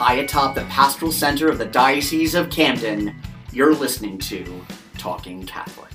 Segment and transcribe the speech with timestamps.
[0.00, 3.14] high atop the pastoral center of the Diocese of Camden,
[3.52, 4.64] you're listening to
[4.96, 5.92] Talking Catholic.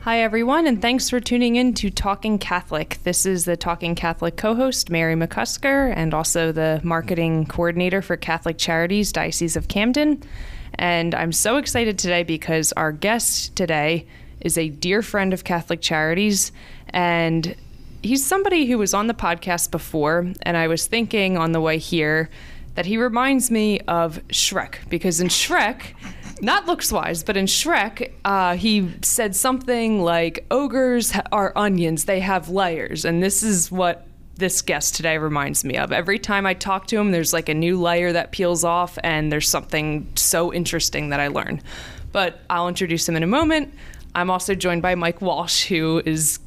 [0.00, 2.98] Hi, everyone, and thanks for tuning in to Talking Catholic.
[3.02, 8.16] This is the Talking Catholic co host, Mary McCusker, and also the marketing coordinator for
[8.16, 10.22] Catholic Charities, Diocese of Camden.
[10.76, 14.06] And I'm so excited today because our guest today
[14.40, 16.50] is a dear friend of Catholic Charities,
[16.88, 17.54] and
[18.02, 20.32] he's somebody who was on the podcast before.
[20.42, 22.30] And I was thinking on the way here
[22.74, 25.94] that he reminds me of Shrek, because in Shrek,
[26.40, 32.20] not looks wise, but in Shrek, uh, he said something like, Ogres are onions, they
[32.20, 33.04] have layers.
[33.04, 34.06] And this is what
[34.36, 35.92] this guest today reminds me of.
[35.92, 39.30] Every time I talk to him, there's like a new layer that peels off, and
[39.30, 41.60] there's something so interesting that I learn.
[42.10, 43.72] But I'll introduce him in a moment.
[44.14, 46.40] I'm also joined by Mike Walsh, who is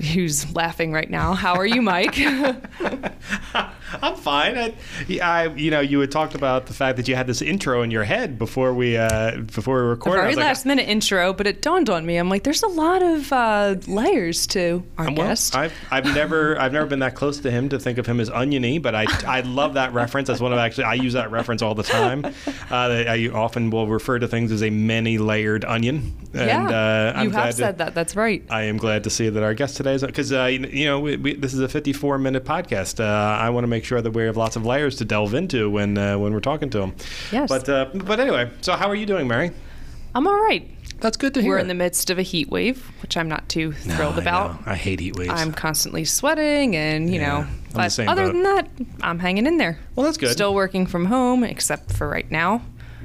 [0.00, 1.34] who's laughing right now.
[1.34, 2.18] How are you, Mike?
[4.02, 4.58] I'm fine.
[4.58, 4.74] I,
[5.22, 7.90] I, you know, you had talked about the fact that you had this intro in
[7.90, 10.16] your head before we, uh, before we recorded.
[10.18, 12.16] Very I was like, last minute intro, but it dawned on me.
[12.16, 15.56] I'm like, there's a lot of uh, layers to our well, guest.
[15.56, 18.28] I've, I've never I've never been that close to him to think of him as
[18.30, 20.28] oniony, but I, I love that reference.
[20.28, 22.24] That's one of actually I use that reference all the time.
[22.70, 26.12] Uh, I often will refer to things as a many layered onion.
[26.34, 27.94] yeah, And, uh, I'm you glad have to- said that.
[27.94, 28.42] That's right.
[28.50, 31.00] I am glad to see that our guest today is because uh, you you know
[31.00, 33.00] we, we, this is a 54 minute podcast.
[33.00, 35.70] Uh, I want to make sure that we have lots of layers to delve into
[35.70, 36.94] when uh, when we're talking to them.
[37.32, 37.48] Yes.
[37.48, 39.50] But uh, but anyway, so how are you doing, Mary?
[40.14, 40.68] I'm all right.
[41.00, 41.50] That's good to hear.
[41.52, 44.66] We're in the midst of a heat wave, which I'm not too thrilled I about.
[44.66, 44.72] know.
[44.72, 45.30] I hate heat waves.
[45.32, 48.32] I'm constantly sweating, and you Yeah, know, but other boat.
[48.32, 48.68] than that,
[49.02, 49.78] I'm hanging in there.
[49.94, 50.32] well, that's good.
[50.32, 52.62] Still working from home, except for right now.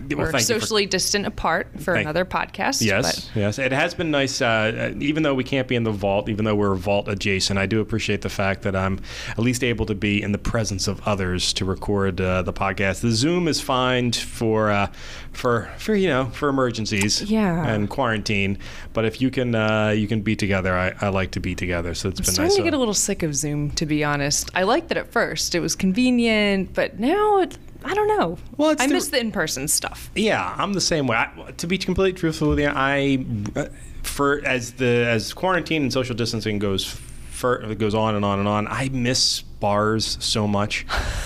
[0.09, 2.82] Well, We're you for- socially distant apart for Thank- another podcast.
[2.82, 3.58] Yes, yes.
[3.59, 6.45] It has been nice, uh, uh, even though we can't be in the vault, even
[6.45, 7.58] though we're vault adjacent.
[7.58, 10.88] I do appreciate the fact that I'm at least able to be in the presence
[10.88, 13.02] of others to record uh, the podcast.
[13.02, 14.88] The Zoom is fine for uh,
[15.32, 17.66] for for you know for emergencies, Yeah.
[17.67, 18.58] and quarantine.
[18.94, 21.94] But if you can uh, you can be together, I, I like to be together.
[21.94, 22.58] So it's I'm been starting nice.
[22.58, 24.50] to get a little sick of Zoom, to be honest.
[24.54, 28.38] I liked it at first; it was convenient, but now it, I don't know.
[28.58, 30.10] Well, it's I the- miss the in-person stuff.
[30.16, 31.17] Yeah, I'm the same way.
[31.17, 33.66] I, to be completely truthful with you, I uh,
[34.04, 36.86] for as the as quarantine and social distancing goes
[37.30, 40.86] for, goes on and on and on, I miss bars so much.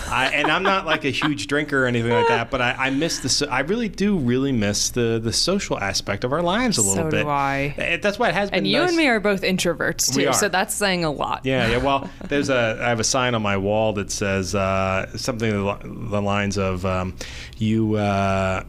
[0.10, 2.90] I, and I'm not like a huge drinker or anything like that, but I, I
[2.92, 3.30] miss the.
[3.30, 7.06] so- I really do really miss the the social aspect of our lives a little
[7.06, 7.24] So bit.
[7.24, 7.74] do I.
[7.78, 8.60] Eh, That's why it has been.
[8.60, 8.90] And you nice.
[8.90, 11.42] and me are both introverts too, so that's saying a lot.
[11.46, 11.78] Yeah, yeah.
[11.78, 16.22] Well, there's a I have a sign on my wall that says uh, something the
[16.22, 17.16] lines of um,
[17.58, 17.96] you.
[17.96, 18.64] Uh,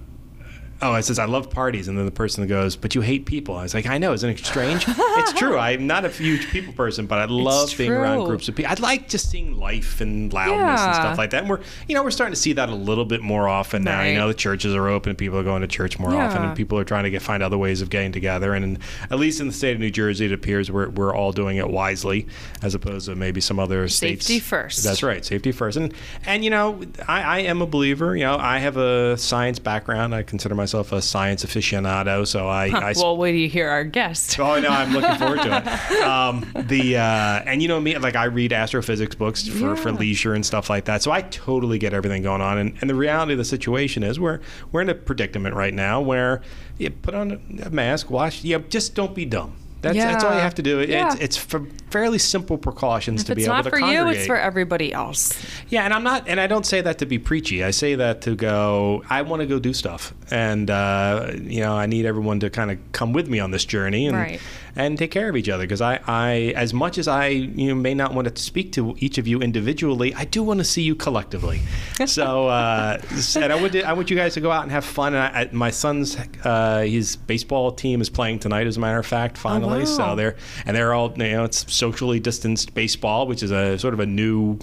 [0.80, 3.56] Oh, it says I love parties, and then the person goes, "But you hate people."
[3.56, 5.58] I was like, "I know, isn't it strange?" it's true.
[5.58, 8.70] I'm not a huge people person, but I love being around groups of people.
[8.70, 11.40] I like just seeing life and loudness and stuff like that.
[11.40, 14.02] And we're, you know, we're starting to see that a little bit more often now.
[14.02, 16.78] You know, the churches are open, people are going to church more often, and people
[16.78, 18.54] are trying to get find other ways of getting together.
[18.54, 18.78] And
[19.10, 21.68] at least in the state of New Jersey, it appears we're we're all doing it
[21.68, 22.28] wisely,
[22.62, 24.26] as opposed to maybe some other states.
[24.26, 24.84] Safety first.
[24.84, 25.76] That's right, safety first.
[25.76, 25.92] And
[26.24, 28.16] and you know, I, I am a believer.
[28.16, 30.14] You know, I have a science background.
[30.14, 32.26] I consider myself a science aficionado.
[32.26, 34.38] So I, I Well, wait till you hear our guest.
[34.38, 35.98] Oh no, I'm looking forward to it.
[36.08, 40.32] Um, the uh, and you know me, like I read astrophysics books for, for leisure
[40.34, 41.02] and stuff like that.
[41.02, 42.58] So I totally get everything going on.
[42.58, 44.40] And, and the reality of the situation is we're
[44.72, 46.40] we're in a predicament right now where
[46.78, 49.54] you put on a mask, wash, you know, just don't be dumb.
[49.80, 50.80] That's, that's all you have to do.
[50.80, 51.12] It- Yeah.
[51.12, 53.78] It's it's for fairly simple precautions If to be able to congregate.
[53.78, 55.32] it's not for you, it's for everybody else.
[55.68, 57.62] Yeah, and I'm not, and I don't say that to be preachy.
[57.64, 59.02] I say that to go.
[59.08, 62.70] I want to go do stuff, and uh, you know, I need everyone to kind
[62.70, 64.40] of come with me on this journey and Right.
[64.78, 65.64] And take care of each other.
[65.64, 68.94] Because I, I, as much as I, you know, may not want to speak to
[69.00, 71.60] each of you individually, I do want to see you collectively.
[72.06, 72.98] so, uh,
[73.36, 75.14] and I would, I want you guys to go out and have fun.
[75.14, 78.98] And I, I, my son's, uh, his baseball team is playing tonight, as a matter
[78.98, 79.36] of fact.
[79.36, 79.84] Finally, wow.
[79.84, 83.94] so they're and they're all, you know, it's socially distanced baseball, which is a sort
[83.94, 84.58] of a new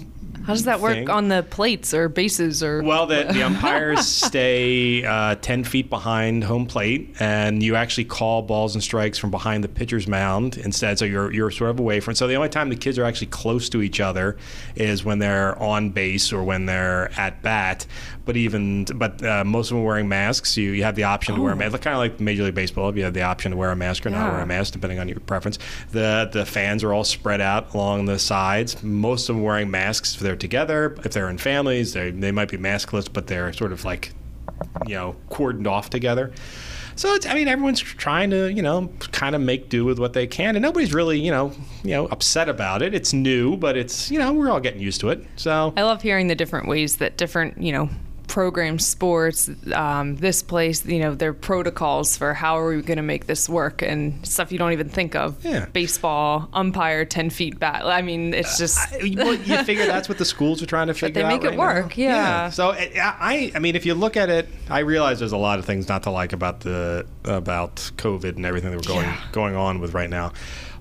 [0.46, 2.80] How does that work on the plates or bases or?
[2.80, 8.42] Well, the, the umpires stay uh, 10 feet behind home plate, and you actually call
[8.42, 11.00] balls and strikes from behind the pitcher's mound instead.
[11.00, 13.26] So you're, you're sort of away from So the only time the kids are actually
[13.26, 14.36] close to each other
[14.76, 17.84] is when they're on base or when they're at bat.
[18.26, 20.56] But even, but uh, most of them are wearing masks.
[20.56, 22.94] You, you have the option to wear a mask, kind of like Major League Baseball.
[22.96, 25.08] You have the option to wear a mask or not wear a mask, depending on
[25.08, 25.58] your preference.
[25.92, 28.82] The the fans are all spread out along the sides.
[28.82, 30.96] Most of them wearing masks if they're together.
[31.04, 34.12] If they're in families, they they might be maskless, but they're sort of like
[34.86, 36.32] you know cordoned off together.
[36.96, 40.14] So it's, I mean, everyone's trying to, you know, kind of make do with what
[40.14, 41.52] they can, and nobody's really, you know,
[41.84, 42.94] you know, upset about it.
[42.94, 45.22] It's new, but it's, you know, we're all getting used to it.
[45.36, 47.90] So I love hearing the different ways that different, you know,
[48.36, 53.02] program sports, um, this place, you know, their protocols for how are we going to
[53.02, 55.42] make this work and stuff you don't even think of.
[55.42, 55.64] Yeah.
[55.72, 57.82] Baseball, umpire, 10 feet back.
[57.82, 58.76] I mean, it's just.
[58.92, 61.28] I, well, you figure that's what the schools are trying to figure out.
[61.30, 61.42] they out.
[61.42, 62.04] make it right work, now.
[62.04, 62.50] yeah.
[62.50, 65.58] So I, I, I mean, if you look at it, I realize there's a lot
[65.58, 69.20] of things not to like about the about COVID and everything that we're going Yeah.
[69.32, 70.34] going on with right now,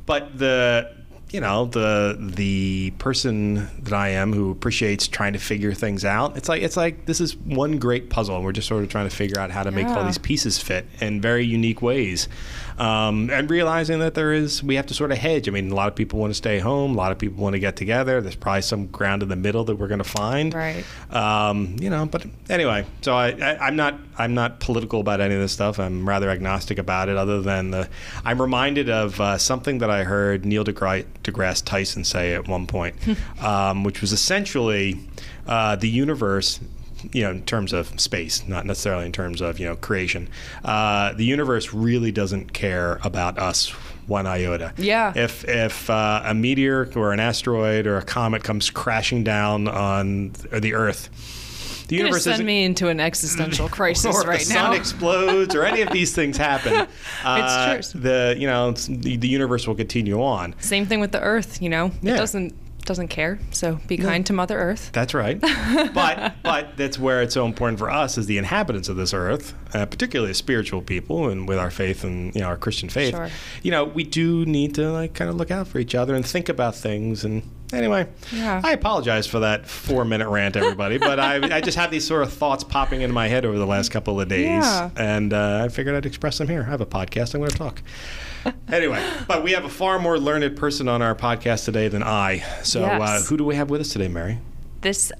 [0.05, 0.93] but the
[1.35, 6.37] you know the the person that I am who appreciates trying to figure things out.
[6.37, 9.09] It's like it's like this is one great puzzle, and we're just sort of trying
[9.09, 12.29] to figure out how to make all these pieces fit in very unique ways,
[12.77, 15.47] um, and realizing that there is we have to sort of hedge.
[15.47, 17.53] I mean, a lot of people want to stay home, a lot of people want
[17.53, 18.21] to get together.
[18.21, 20.83] There's probably some ground in the middle that we're going to find, Right.
[21.11, 25.35] Um, you know, but anyway, so I, I, I'm not I'm not political about any
[25.35, 25.79] of this stuff.
[25.79, 27.17] I'm rather agnostic about it.
[27.17, 27.89] Other than the,
[28.23, 32.67] I'm reminded of uh, something that I heard Neil deGrasse, deGrasse Tyson say at one
[32.67, 32.95] point,
[33.41, 34.99] um, which was essentially
[35.47, 36.59] uh, the universe.
[37.13, 40.29] You know, in terms of space, not necessarily in terms of you know creation.
[40.63, 43.69] Uh, the universe really doesn't care about us
[44.07, 44.73] one iota.
[44.77, 45.13] Yeah.
[45.15, 50.33] If if uh, a meteor or an asteroid or a comet comes crashing down on
[50.51, 51.09] the Earth,
[51.87, 55.55] the universe send isn't me into an existential crisis or if right the sun explodes
[55.55, 56.87] or any of these things happen,
[57.23, 57.99] uh, true.
[58.01, 60.55] The you know it's- the, the universe will continue on.
[60.59, 61.61] Same thing with the Earth.
[61.61, 62.13] You know, Yeah.
[62.13, 62.53] it doesn't
[62.85, 63.39] doesn't care.
[63.51, 64.91] So be kind to Mother Earth.
[64.93, 65.39] That's right.
[65.93, 69.53] but but that's where it's so important for us as the inhabitants of this earth,
[69.75, 73.13] uh, particularly as spiritual people and with our faith and you know our Christian faith.
[73.13, 73.29] Sure.
[73.63, 76.25] You know we do need to like kind of look out for each other and
[76.25, 77.43] think about things and.
[77.73, 78.61] Anyway, Yeah.
[78.63, 80.99] I apologize for that four-minute rant, everybody.
[80.99, 83.65] but I, I just have these sort of thoughts popping into my head over the
[83.65, 84.91] last couple of days, Yeah.
[84.95, 86.61] and uh, I figured I'd express them here.
[86.61, 87.33] I have a podcast.
[87.33, 87.81] I'm going to talk.
[88.71, 92.43] anyway, but we have a far more learned person on our podcast today than I.
[92.63, 94.37] So, uh, who do we have with us today, Mary?
[94.81, 95.11] This,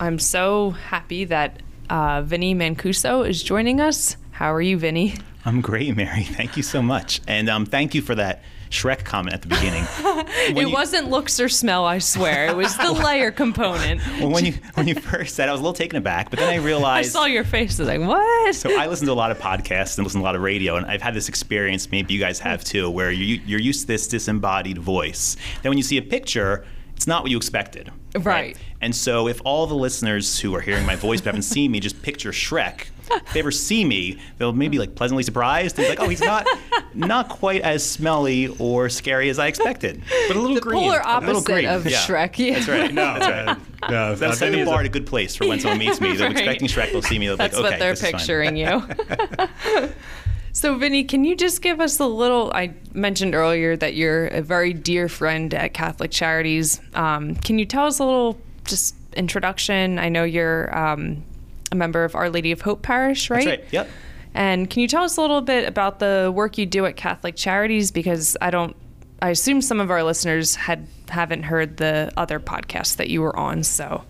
[0.00, 1.60] I'm so happy that
[1.90, 4.16] uh, Vinny Mancuso is joining us.
[4.32, 5.14] How are you, Vinny?
[5.44, 6.22] I'm great, Mary.
[6.24, 7.20] Thank you so much.
[7.26, 9.84] And um, thank you for that Shrek comment at the beginning.
[10.44, 12.46] It you- wasn't looks or smell, I swear.
[12.46, 14.00] It was the layer component.
[14.18, 16.48] Well, when you when you first said, I was a little taken aback, but then
[16.48, 17.78] I realized I saw your face.
[17.78, 18.54] I was like, what?
[18.54, 20.76] so I listen to a lot of podcasts and listen to a lot of radio,
[20.76, 21.90] and I've had this experience.
[21.90, 25.36] Maybe you guys have too, where you you're used to this disembodied voice.
[25.62, 26.64] Then when you see a picture,
[27.02, 27.90] it's not what you expected.
[28.20, 28.56] Right.
[28.80, 31.80] And so, if all the listeners who are hearing my voice but haven't seen me
[31.80, 35.74] just picture Shrek, if they ever see me, they'll maybe like pleasantly surprised.
[35.76, 36.46] They're like, "Oh, he's not
[36.94, 40.54] not quite as smelly or scary as I expected." But a little green.
[40.54, 40.80] the green.
[40.82, 41.66] polar A little opposite green.
[41.66, 41.98] of Yeah.
[41.98, 42.38] Shrek.
[42.38, 42.54] Yeah.
[42.54, 42.94] That's right.
[42.94, 43.90] No, That's right.
[43.90, 46.16] no, That'll set the bar a- at a good place for when someone meets me.
[46.16, 46.36] They're Right.
[46.36, 46.92] expecting Shrek.
[46.92, 47.26] They'll see me.
[47.26, 48.82] They'll be That's like, okay, what they're this picturing you.
[50.62, 52.52] so, Vinny, can you just give us a little?
[52.54, 56.80] I mentioned earlier that you're a very dear friend at Catholic Charities.
[56.94, 59.98] Um, can you tell us a little just introduction?
[59.98, 61.24] I know you're um,
[61.72, 63.44] a member of Our Lady of Hope Parish, right?
[63.44, 63.72] That's right.
[63.72, 63.88] Yep.
[64.34, 67.34] And can you tell us a little bit about the work you do at Catholic
[67.34, 67.90] Charities?
[67.90, 68.76] Because I don't,
[69.20, 73.36] I assume some of our listeners had haven't heard the other podcasts that you were
[73.36, 73.64] on.
[73.64, 74.04] So,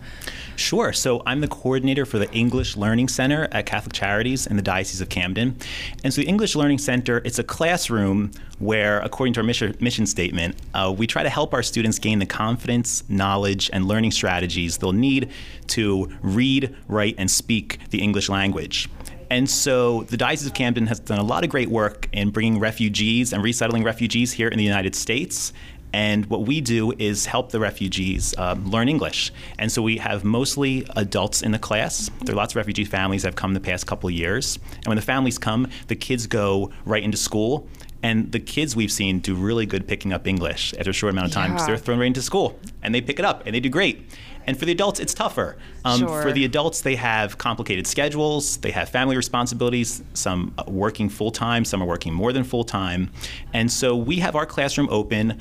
[0.55, 0.93] Sure.
[0.93, 5.01] So I'm the coordinator for the English Learning Center at Catholic Charities in the Diocese
[5.01, 5.57] of Camden.
[6.03, 10.05] And so the English Learning Center, it's a classroom where, according to our mission, mission
[10.05, 14.77] statement, uh, we try to help our students gain the confidence, knowledge, and learning strategies
[14.77, 15.31] they'll need
[15.67, 18.89] to read, write, and speak the English language.
[19.33, 22.59] And so the Diocese of Camden has done a lot of great work in bringing
[22.59, 25.53] refugees and resettling refugees here in the United States.
[25.93, 29.31] And what we do is help the refugees um, learn English.
[29.59, 32.09] And so we have mostly adults in the class.
[32.23, 34.57] There are lots of refugee families that have come the past couple years.
[34.77, 37.67] And when the families come, the kids go right into school.
[38.01, 41.27] And the kids we've seen do really good picking up English after a short amount
[41.27, 41.75] of time because Yeah.
[41.75, 44.09] they're thrown right into school and they pick it up and they do great.
[44.45, 45.55] And for the adults, it's tougher.
[45.85, 46.21] Um, Sure.
[46.21, 51.63] For the adults, they have complicated schedules, they have family responsibilities, some working full time,
[51.63, 53.09] some are working more than full time.
[53.53, 55.39] And so we have our classroom open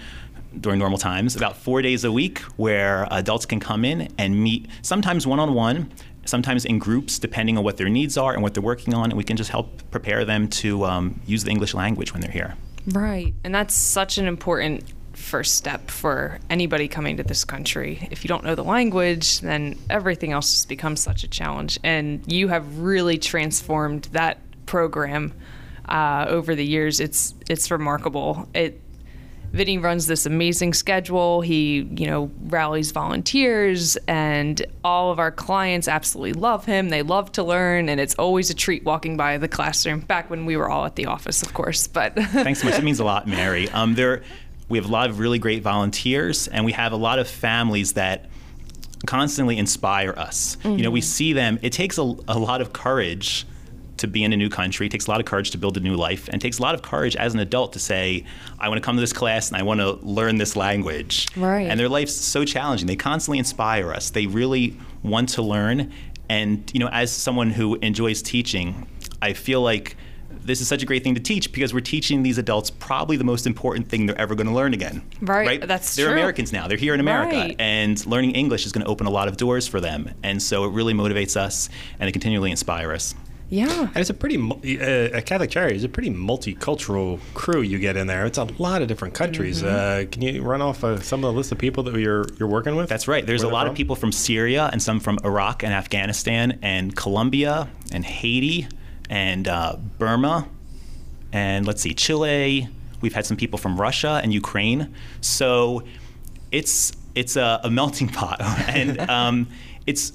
[0.60, 4.68] during normal times about four days a week where adults can come in and meet
[4.82, 5.90] sometimes one on one.
[6.24, 9.14] Sometimes in groups, depending on what their needs are and what they're working on, and
[9.14, 12.54] we can just help prepare them to um, use the English language when they're here.
[12.86, 13.34] Right.
[13.42, 18.06] And that's such an important first step for anybody coming to this country.
[18.10, 21.78] If you don't know the language, then everything else just becomes such a challenge.
[21.82, 25.32] And you have really transformed that program
[25.88, 27.00] uh, over the years.
[27.00, 28.48] It's it's remarkable.
[28.54, 28.80] It
[29.52, 31.42] Vinny runs this amazing schedule.
[31.42, 36.88] He, you know, rallies volunteers, and all of our clients absolutely love him.
[36.88, 40.00] They love to learn, and it's always a treat walking by the classroom.
[40.00, 41.86] Back when we were all at the office, of course.
[41.86, 42.78] But thanks so much.
[42.78, 43.68] It means a lot, Mary.
[43.68, 44.22] Um, there,
[44.70, 47.92] we have a lot of really great volunteers, and we have a lot of families
[47.92, 48.30] that
[49.06, 50.56] constantly inspire us.
[50.56, 50.78] Mm-hmm.
[50.78, 51.06] You know, we mm-hmm.
[51.06, 51.58] see them.
[51.60, 53.46] It takes a, a lot of courage
[54.02, 54.86] to be in a new country.
[54.86, 56.62] It takes a lot of courage to build a new life, and it takes a
[56.62, 58.24] lot of courage as an adult to say,
[58.60, 61.68] "I want to come to this class and I want to learn this language." Right.
[61.68, 62.86] And their life's so challenging.
[62.86, 64.10] They constantly inspire us.
[64.10, 65.90] They really want to learn,
[66.28, 68.86] and you know, as someone who enjoys teaching,
[69.22, 69.96] I feel like
[70.44, 73.24] this is such a great thing to teach because we're teaching these adults probably the
[73.24, 75.02] most important thing they're ever going to learn again.
[75.20, 75.46] Right.
[75.46, 75.68] right?
[75.68, 76.14] That's they're true.
[76.14, 76.68] Americans now.
[76.68, 77.56] They're here in America, right.
[77.58, 80.10] and learning English is going to open a lot of doors for them.
[80.22, 81.68] And so it really motivates us
[82.00, 83.14] and it continually inspires us.
[83.52, 83.82] Yeah.
[83.82, 87.98] And it's a pretty, uh, a Catholic Charity is a pretty multicultural crew you get
[87.98, 88.24] in there.
[88.24, 89.62] It's a lot of different countries.
[89.62, 90.06] Mm-hmm.
[90.08, 92.48] Uh, can you run off uh, some of the list of people that you're, you're
[92.48, 92.88] working with?
[92.88, 93.26] That's right.
[93.26, 93.72] There's a lot from?
[93.72, 98.68] of people from Syria and some from Iraq and Afghanistan and Colombia and Haiti
[99.10, 100.48] and uh, Burma
[101.32, 102.68] and let's see, Chile.
[103.00, 104.94] We've had some people from Russia and Ukraine.
[105.20, 105.82] So
[106.50, 109.48] it's it's a, a melting pot, and um,
[109.86, 110.12] it's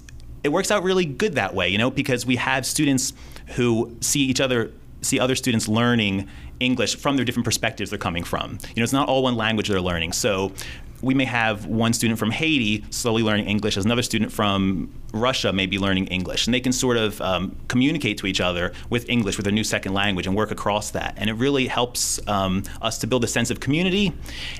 [0.47, 3.11] it works out really good that way, you know, because we have students
[3.57, 6.25] who see each other, see other students learning
[6.61, 8.51] English from their different perspectives they're coming from.
[8.51, 10.13] You know, it's not all one language they're learning.
[10.13, 10.53] So
[11.01, 15.53] we may have one student from Haiti slowly learning English as another student from Russia
[15.53, 16.47] may be learning English.
[16.47, 19.63] And they can sort of um, communicate to each other with English, with their new
[19.63, 21.13] second language, and work across that.
[21.17, 24.13] And it really helps um, us to build a sense of community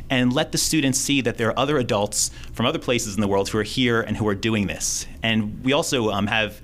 [0.10, 3.28] and let the students see that there are other adults from other places in the
[3.28, 5.06] world who are here and who are doing this.
[5.24, 6.62] And we also um, have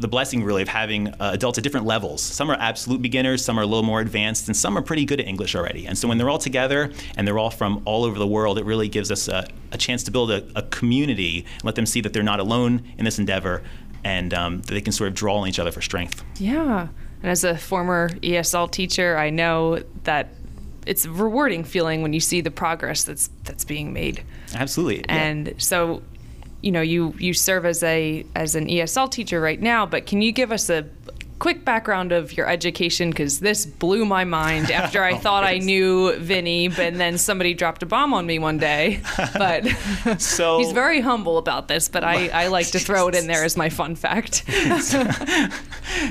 [0.00, 2.22] the blessing really of having uh, adults at different levels.
[2.22, 5.20] Some are absolute beginners, some are a little more advanced, and some are pretty good
[5.20, 5.86] at English already.
[5.86, 8.64] And so when they're all together and they're all from all over the world, it
[8.64, 12.00] really gives us a, a chance to build a, a, community and let them see
[12.00, 13.62] that they're not alone in this endeavor
[14.02, 16.24] and um, that they can sort of draw on each other for strength.
[16.38, 16.88] Yeah.
[17.22, 20.28] And as a former ESL teacher, I know that
[20.86, 24.24] it's a rewarding feeling when you see the progress that's that's being made.
[24.54, 25.04] Absolutely.
[25.10, 25.54] And yeah.
[25.58, 26.02] so
[26.62, 30.22] you know you you serve as a as an ESL teacher right now, but can
[30.22, 30.86] you give us a
[31.40, 35.56] quick background of your education because this blew my mind after I oh, thought I
[35.58, 39.00] knew Vinny, but then somebody dropped a bomb on me one day.
[39.40, 39.66] But
[40.18, 43.42] so he's very humble about this, but I, I like to throw it in there
[43.42, 44.44] as my fun fact.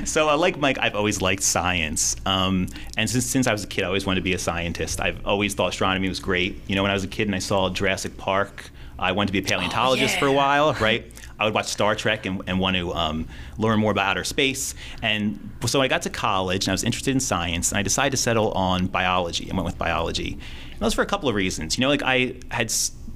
[0.04, 2.66] so, uh, like Mike, I've always liked science, um,
[2.96, 5.00] and since since I was a kid, I always wanted to be a scientist.
[5.00, 6.60] I've always thought astronomy was great.
[6.66, 8.70] You know, when I was a kid and I saw Jurassic Park.
[9.00, 10.20] I wanted to be a paleontologist oh, yeah.
[10.20, 11.10] for a while, right?
[11.38, 13.26] I would watch Star Trek and, and want to um,
[13.56, 14.74] learn more about outer space.
[15.02, 18.10] And so I got to college and I was interested in science, and I decided
[18.10, 19.50] to settle on biology.
[19.50, 20.32] I went with biology.
[20.34, 21.78] And that was for a couple of reasons.
[21.78, 22.72] You know, like I had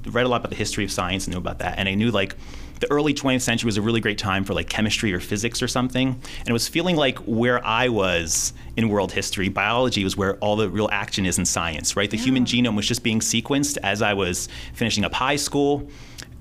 [0.07, 2.11] read a lot about the history of science and knew about that, and I knew
[2.11, 2.35] like
[2.81, 5.69] the early 20th century was a really great time for like chemistry or physics or
[5.69, 6.09] something.
[6.09, 10.57] And it was feeling like where I was in world history, biology was where all
[10.57, 12.11] the real action is in science, right?
[12.11, 12.25] The yeah.
[12.25, 15.89] human genome was just being sequenced as I was finishing up high school.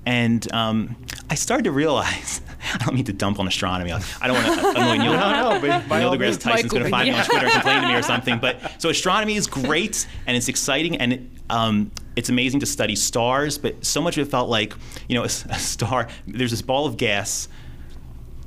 [0.06, 0.96] And um,
[1.30, 2.42] I started to realize,
[2.74, 3.92] I don't mean to dump on astronomy.
[3.92, 7.06] I don't want to annoy Neil, no, no, but Neil deGrasse Tyson's going to find
[7.06, 7.14] yeah.
[7.14, 8.38] me on Twitter and complain to me or something.
[8.38, 12.96] But so astronomy is great and it's exciting and it, um, it's amazing to study
[12.96, 13.58] stars.
[13.58, 14.74] But so much of it felt like,
[15.08, 16.08] you know, a, a star.
[16.26, 17.48] There's this ball of gas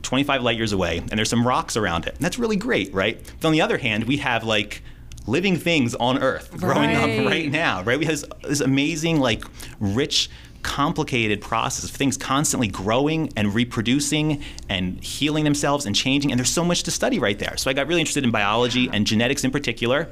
[0.04, 2.16] 25 light years away, and there's some rocks around it.
[2.16, 3.22] And that's really great, right?
[3.42, 4.82] But on the other hand, we have like
[5.28, 7.20] living things on Earth growing right.
[7.20, 8.00] up right now, right?
[8.00, 9.44] We have this, this amazing, like,
[9.80, 10.30] rich
[10.68, 16.30] complicated process of things constantly growing and reproducing and healing themselves and changing.
[16.30, 17.56] And there's so much to study right there.
[17.56, 20.10] So I got really interested in biology and genetics in particular.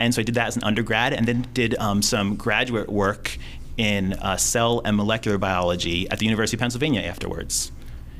[0.00, 3.38] And so I did that as an undergrad and then did um, some graduate work
[3.76, 7.70] in uh, cell and molecular biology at the University of Pennsylvania afterwards.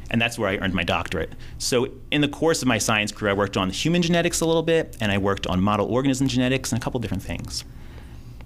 [0.08, 1.32] And that's where I earned my doctorate.
[1.58, 4.62] So, in the course of my science career, I worked on human genetics a little
[4.62, 7.64] bit, and I worked on model organism genetics and a couple different things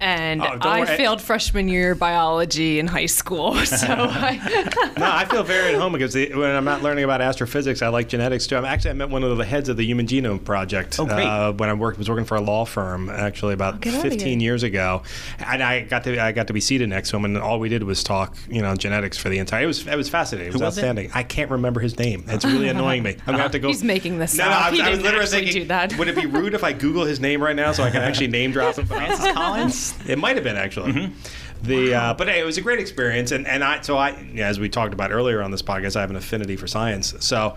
[0.01, 0.97] and oh, I worry.
[0.97, 3.57] failed freshman year biology in high school.
[3.67, 7.83] So I no, I feel very at home because when I'm not learning about astrophysics,
[7.83, 8.57] I like genetics too.
[8.57, 11.27] I'm actually I met one of the heads of the Human Genome Project oh, great.
[11.27, 15.03] Uh, when I worked was working for a law firm actually about 15 years ago,
[15.39, 17.69] and I got to I got to be seated next to him, and all we
[17.69, 19.65] did was talk you know genetics for the entire.
[19.65, 20.49] It was it was fascinating.
[20.49, 21.07] It was, was outstanding.
[21.07, 21.17] It?
[21.17, 22.25] I can't remember his name.
[22.29, 23.17] It's really annoying me.
[23.27, 23.69] I'm gonna have to go.
[23.69, 24.37] He's making this.
[24.37, 24.51] No, up.
[24.51, 25.99] no, I was, I was literally thinking, do that.
[25.99, 28.29] would it be rude if I Google his name right now so I can actually
[28.39, 28.87] name drop him?
[28.87, 29.86] Francis Collins.
[30.07, 30.93] It might have been actually.
[30.93, 31.67] Mm-hmm.
[31.67, 34.61] The uh, but hey, it was a great experience, and and I so I as
[34.61, 37.15] we talked about earlier on this podcast, I have an affinity for science.
[37.21, 37.57] So,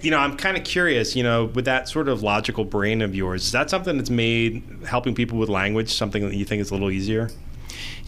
[0.00, 1.16] you know, I'm kind of curious.
[1.16, 4.62] You know, with that sort of logical brain of yours, is that something that's made
[4.86, 7.30] helping people with language something that you think is a little easier?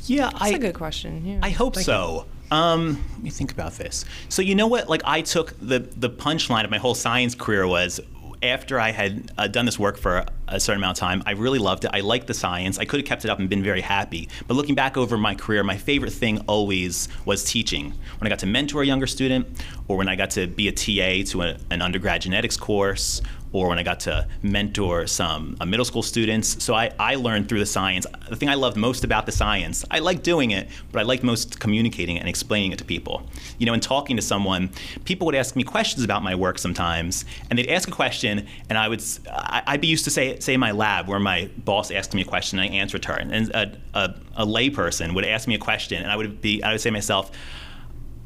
[0.04, 1.26] Yeah, That's I, a good question.
[1.26, 1.40] Yeah.
[1.42, 2.26] I hope so.
[2.50, 4.04] Um, let me think about this.
[4.28, 4.88] So you know what?
[4.88, 8.00] Like I took the the punchline of my whole science career was
[8.42, 11.58] after I had uh, done this work for a certain amount of time, I really
[11.58, 11.90] loved it.
[11.92, 12.78] I liked the science.
[12.78, 14.28] I could have kept it up and been very happy.
[14.46, 17.92] But looking back over my career, my favorite thing always was teaching.
[18.18, 19.46] When I got to mentor a younger student,
[19.88, 23.22] or when I got to be a TA to a, an undergrad genetics course,
[23.52, 26.62] or when I got to mentor some uh, middle school students.
[26.62, 28.06] So I, I learned through the science.
[28.28, 31.22] The thing I loved most about the science, I liked doing it, but I liked
[31.22, 33.28] most communicating it and explaining it to people.
[33.58, 34.70] You know, in talking to someone,
[35.04, 38.76] people would ask me questions about my work sometimes, and they'd ask a question, and
[38.76, 42.22] I would, I'd be used to say, say my lab where my boss asked me
[42.22, 45.58] a question, and I answered her, and a, a, a layperson would ask me a
[45.58, 47.30] question, and I would be, I would say to myself,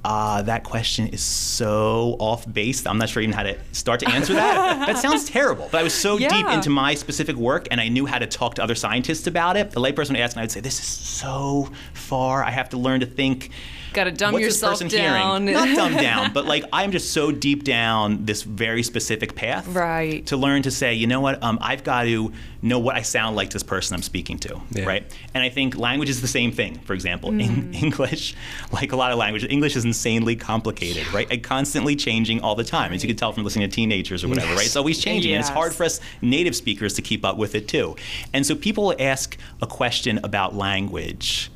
[0.04, 2.86] uh, that question is so off base.
[2.86, 4.86] I'm not sure even how to start to answer that.
[4.86, 5.68] that sounds terrible.
[5.70, 8.54] But I was so deep into my specific work and I knew how to talk
[8.54, 9.72] to other scientists about it.
[9.72, 12.42] The layperson would ask and I would say, This is so far.
[12.42, 13.50] I have to learn to think.
[13.92, 15.46] Gotta dumb What's yourself this person down.
[15.46, 15.54] hearing?
[15.54, 19.66] Not dumb down, but like I'm just so deep down this very specific path.
[19.68, 20.24] Right.
[20.26, 22.32] To learn to say, you know what, um, I've got to
[22.62, 24.60] know what I sound like to this person I'm speaking to.
[24.70, 24.84] Yeah.
[24.84, 25.04] Right.
[25.34, 26.78] And I think language is the same thing.
[26.80, 27.40] For example, Mm.
[27.46, 28.34] in English,
[28.72, 31.26] like a lot of languages, English is insanely complicated, right?
[31.30, 34.28] And constantly changing all the time, as you can tell from listening to teenagers or
[34.28, 34.66] whatever, right?
[34.66, 37.66] It's always changing, and it's hard for us native speakers to keep up with it
[37.68, 37.96] too.
[38.32, 41.50] And so people ask a question about language.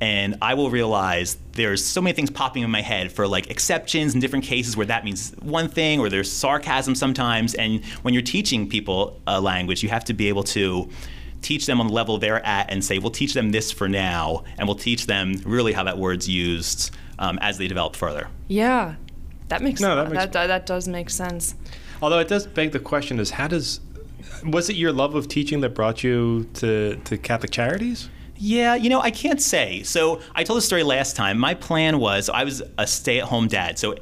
[0.00, 4.12] And I will realize there's so many things popping in my head for like exceptions
[4.14, 7.54] and different cases where that means one thing or there's sarcasm sometimes.
[7.54, 10.88] And when you're teaching people a language, you have to be able to
[11.42, 14.44] teach them on the level they're at and say, we'll teach them this for now,
[14.56, 18.28] and we'll teach them really how that word's used um, as they develop further.
[18.48, 18.94] yeah.
[19.48, 21.54] That makes No, that that, makes- that, that does make sense.
[22.02, 23.80] Although it does beg the question: Is how does
[24.44, 28.10] was it your love of teaching that brought you to, to Catholic Charities?
[28.38, 29.82] Yeah, you know, I can't say.
[29.82, 31.38] So I told the story last time.
[31.38, 33.78] My plan was I was a stay at home dad.
[33.78, 33.96] So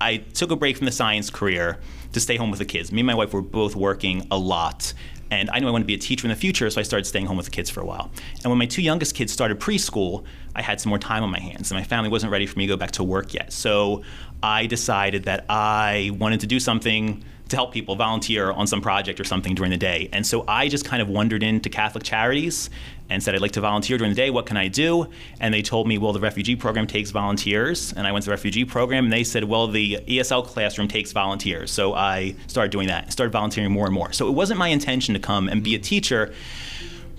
[0.00, 1.78] I took a break from the science career
[2.12, 2.92] to stay home with the kids.
[2.92, 4.94] Me and my wife were both working a lot.
[5.30, 7.06] And I knew I wanted to be a teacher in the future, so I started
[7.06, 8.10] staying home with the kids for a while.
[8.42, 11.40] And when my two youngest kids started preschool, I had some more time on my
[11.40, 13.52] hands, and my family wasn't ready for me to go back to work yet.
[13.52, 14.02] So
[14.42, 19.20] I decided that I wanted to do something to help people volunteer on some project
[19.20, 20.08] or something during the day.
[20.12, 22.70] And so I just kind of wandered into Catholic Charities
[23.10, 24.30] and said, I'd like to volunteer during the day.
[24.30, 25.08] What can I do?
[25.40, 27.92] And they told me, well, the refugee program takes volunteers.
[27.92, 31.12] And I went to the refugee program, and they said, well, the ESL classroom takes
[31.12, 31.70] volunteers.
[31.70, 34.12] So I started doing that, started volunteering more and more.
[34.12, 36.32] So it wasn't my intention to come and be a teacher.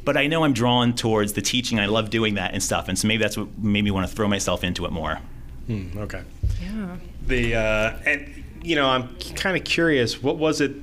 [0.06, 1.80] But I know I'm drawn towards the teaching.
[1.80, 2.88] I love doing that and stuff.
[2.88, 5.20] And so maybe that's what made me want to throw myself into it more.
[5.68, 6.22] Hmm, okay.
[6.62, 6.98] Yeah.
[7.28, 10.22] The uh, and you know I'm kind of curious.
[10.22, 10.76] What was it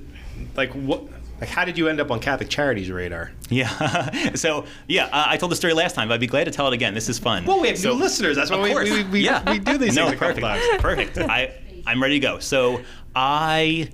[0.57, 0.73] like?
[0.73, 1.05] What
[1.41, 1.49] like?
[1.49, 3.31] How did you end up on Catholic Charities radar?
[3.49, 4.33] Yeah.
[4.35, 6.67] so, yeah, uh, I told the story last time, but I'd be glad to tell
[6.69, 6.95] it again.
[6.95, 7.45] This is fun.
[7.45, 8.37] Well, we have So- new listeners.
[8.37, 8.91] That's why we, course.
[8.91, 9.49] we, we, yeah.
[9.51, 11.15] we do these no, things a couple perfect.
[11.15, 11.15] times.
[11.15, 11.19] Perfect.
[11.19, 11.53] I,
[11.87, 12.39] I'm ready to go.
[12.39, 12.81] So
[13.15, 13.89] I,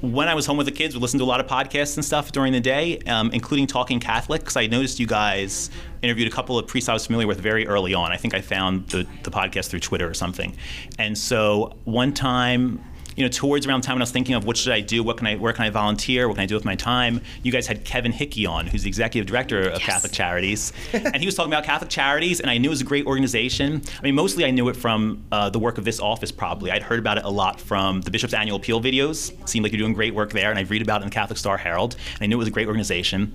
[0.00, 2.04] when I was home with the kids, we listened to a lot of podcasts and
[2.04, 5.70] stuff during the day, um, including Talking Catholic, because I noticed you guys
[6.02, 8.12] interviewed a couple of priests I was familiar with very early on.
[8.12, 10.56] I think I found the, the podcast through Twitter or something.
[10.98, 12.84] And so one time,
[13.16, 15.02] you know, towards around the time when I was thinking of what should I do,
[15.02, 17.50] what can I, where can I volunteer, what can I do with my time, you
[17.50, 21.34] guys had Kevin Hickey on, who's the executive director of Catholic Charities, and he was
[21.34, 23.82] talking about Catholic Charities, and I knew it was a great organization.
[23.98, 26.30] I mean, mostly I knew it from uh, the work of this office.
[26.30, 29.32] Probably I'd heard about it a lot from the Bishop's Annual Appeal videos.
[29.40, 31.14] It seemed like you're doing great work there, and I'd read about it in the
[31.14, 33.32] Catholic Star Herald, and I knew it was a great organization.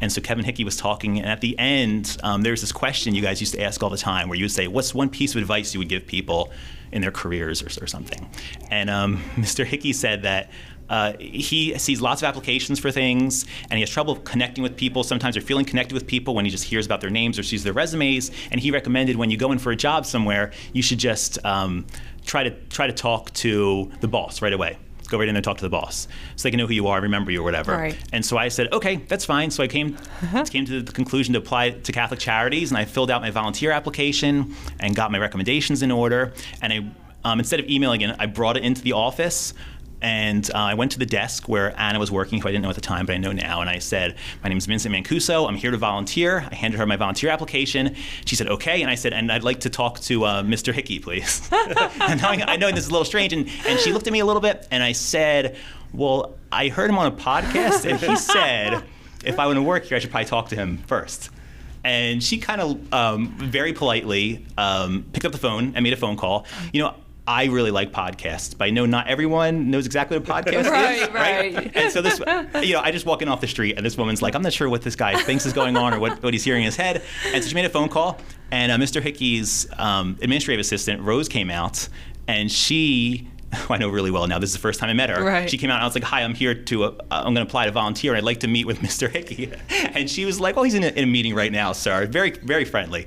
[0.00, 3.14] And so Kevin Hickey was talking, and at the end, um, there was this question
[3.14, 5.34] you guys used to ask all the time, where you would say, "What's one piece
[5.34, 6.52] of advice you would give people?"
[6.94, 8.26] In their careers or, or something.
[8.70, 9.64] And um, Mr.
[9.64, 10.50] Hickey said that
[10.88, 15.02] uh, he sees lots of applications for things and he has trouble connecting with people
[15.02, 17.64] sometimes or feeling connected with people when he just hears about their names or sees
[17.64, 18.30] their resumes.
[18.50, 21.86] And he recommended when you go in for a job somewhere, you should just um,
[22.24, 24.78] try to try to talk to the boss right away.
[25.08, 26.86] Go right in there and talk to the boss, so they can know who you
[26.86, 27.72] are, remember you, or whatever.
[27.72, 27.96] Right.
[28.12, 29.50] And so I said, okay, that's fine.
[29.50, 29.96] So I came
[30.46, 33.70] came to the conclusion to apply to Catholic Charities, and I filled out my volunteer
[33.70, 36.32] application and got my recommendations in order.
[36.62, 36.90] And I,
[37.24, 39.54] um, instead of emailing it, I brought it into the office.
[40.04, 42.68] And uh, I went to the desk where Anna was working, who I didn't know
[42.68, 43.62] at the time, but I know now.
[43.62, 45.48] And I said, My name is Vincent Mancuso.
[45.48, 46.46] I'm here to volunteer.
[46.50, 47.96] I handed her my volunteer application.
[48.26, 48.82] She said, Okay.
[48.82, 50.74] And I said, And I'd like to talk to uh, Mr.
[50.74, 51.48] Hickey, please.
[51.52, 53.32] and I, I know this is a little strange.
[53.32, 55.56] And, and she looked at me a little bit, and I said,
[55.94, 58.84] Well, I heard him on a podcast, and he said,
[59.24, 61.30] If I want to work here, I should probably talk to him first.
[61.82, 65.96] And she kind of um, very politely um, picked up the phone and made a
[65.96, 66.44] phone call.
[66.74, 66.94] You know,
[67.26, 70.98] I really like podcasts, but I know not everyone knows exactly what a podcast Right,
[71.02, 71.10] is.
[71.10, 71.76] right.
[71.76, 72.18] And so this,
[72.66, 74.68] you know, I just walking off the street, and this woman's like, I'm not sure
[74.68, 77.02] what this guy thinks is going on or what, what he's hearing in his head.
[77.32, 78.18] And so she made a phone call,
[78.50, 79.00] and uh, Mr.
[79.00, 81.88] Hickey's um, administrative assistant, Rose, came out,
[82.28, 84.38] and she who I know really well now.
[84.40, 85.22] This is the first time I met her.
[85.24, 85.48] Right.
[85.48, 86.84] She came out and I was like, "Hi, I'm here to.
[86.84, 89.08] Uh, I'm going to apply to volunteer, and I'd like to meet with Mr.
[89.08, 92.06] Hickey." And she was like, "Oh, he's in a, in a meeting right now, sir."
[92.06, 93.06] Very, very friendly.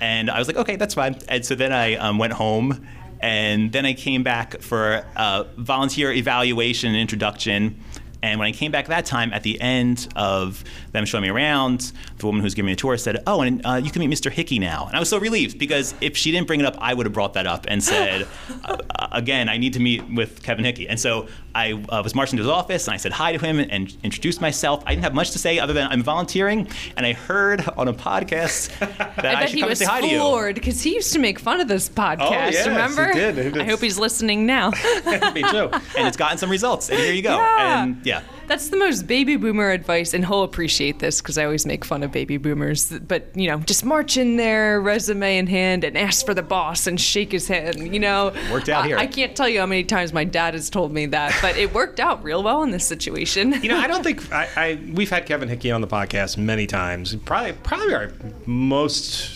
[0.00, 2.86] And I was like, "Okay, that's fine." And so then I um, went home,
[3.20, 7.80] and then I came back for uh, volunteer evaluation and introduction.
[8.22, 11.92] And when I came back that time, at the end of them showing me around,
[12.18, 14.10] the woman who was giving me a tour said, "Oh, and uh, you can meet
[14.10, 14.30] Mr.
[14.32, 16.94] Hickey now." And I was so relieved because if she didn't bring it up, I
[16.94, 18.26] would have brought that up and said,
[18.64, 18.78] uh,
[19.12, 22.42] "Again, I need to meet with Kevin Hickey." And so I uh, was marching to
[22.42, 24.82] his office and I said hi to him and introduced myself.
[24.84, 27.94] I didn't have much to say other than I'm volunteering, and I heard on a
[27.94, 30.18] podcast that I, I should come was and say hi to you.
[30.18, 32.20] floored because he used to make fun of this podcast.
[32.20, 33.10] Oh, yes, he remember?
[33.14, 33.36] did.
[33.36, 33.58] He did.
[33.58, 34.70] I hope he's listening now.
[35.34, 35.70] Me too.
[35.96, 37.36] And it's gotten some results, and here you go.
[37.38, 37.82] Yeah.
[37.84, 38.20] And yeah.
[38.46, 42.02] That's the most baby boomer advice, and he'll appreciate this because I always make fun
[42.02, 42.90] of baby boomers.
[42.90, 46.86] But you know, just march in there, resume in hand, and ask for the boss
[46.86, 47.92] and shake his hand.
[47.92, 48.98] You know, Worked out I- here.
[48.98, 51.72] I, can't tell you how many times my dad has told me that, but it
[51.74, 53.52] worked out real well in this situation.
[53.62, 56.66] You know, I don't think I, I we've had Kevin Hickey on the podcast many
[56.66, 57.14] times.
[57.16, 58.12] Probably, probably our
[58.46, 59.35] most.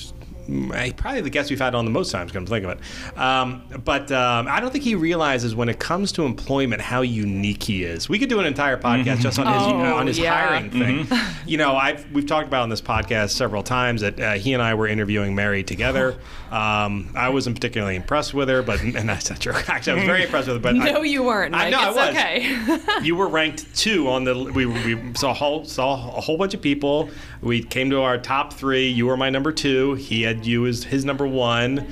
[0.97, 3.19] Probably the guest we've had on the most times, come to think of it.
[3.19, 7.63] Um, but um, I don't think he realizes when it comes to employment how unique
[7.63, 8.09] he is.
[8.09, 10.35] We could do an entire podcast just on his Oh, on his yeah.
[10.49, 11.07] hiring thing.
[11.47, 14.63] You know, I've we've talked about on this podcast several times that uh, he and
[14.63, 16.17] I were interviewing Mary together.
[16.51, 19.53] Um, I wasn't particularly impressed with her, but and that's not true.
[19.69, 20.61] Actually, I was very impressed with her.
[20.63, 21.55] But I, no, you weren't.
[21.55, 21.73] I Mike.
[21.73, 21.91] know, I
[22.71, 22.79] was.
[22.79, 23.05] okay.
[23.05, 24.35] you were ranked two on the.
[24.53, 27.09] We, we saw a whole, saw a whole bunch of people.
[27.43, 28.89] We came to our top three.
[28.89, 29.95] You were my number two.
[29.95, 31.87] He had you as his number one.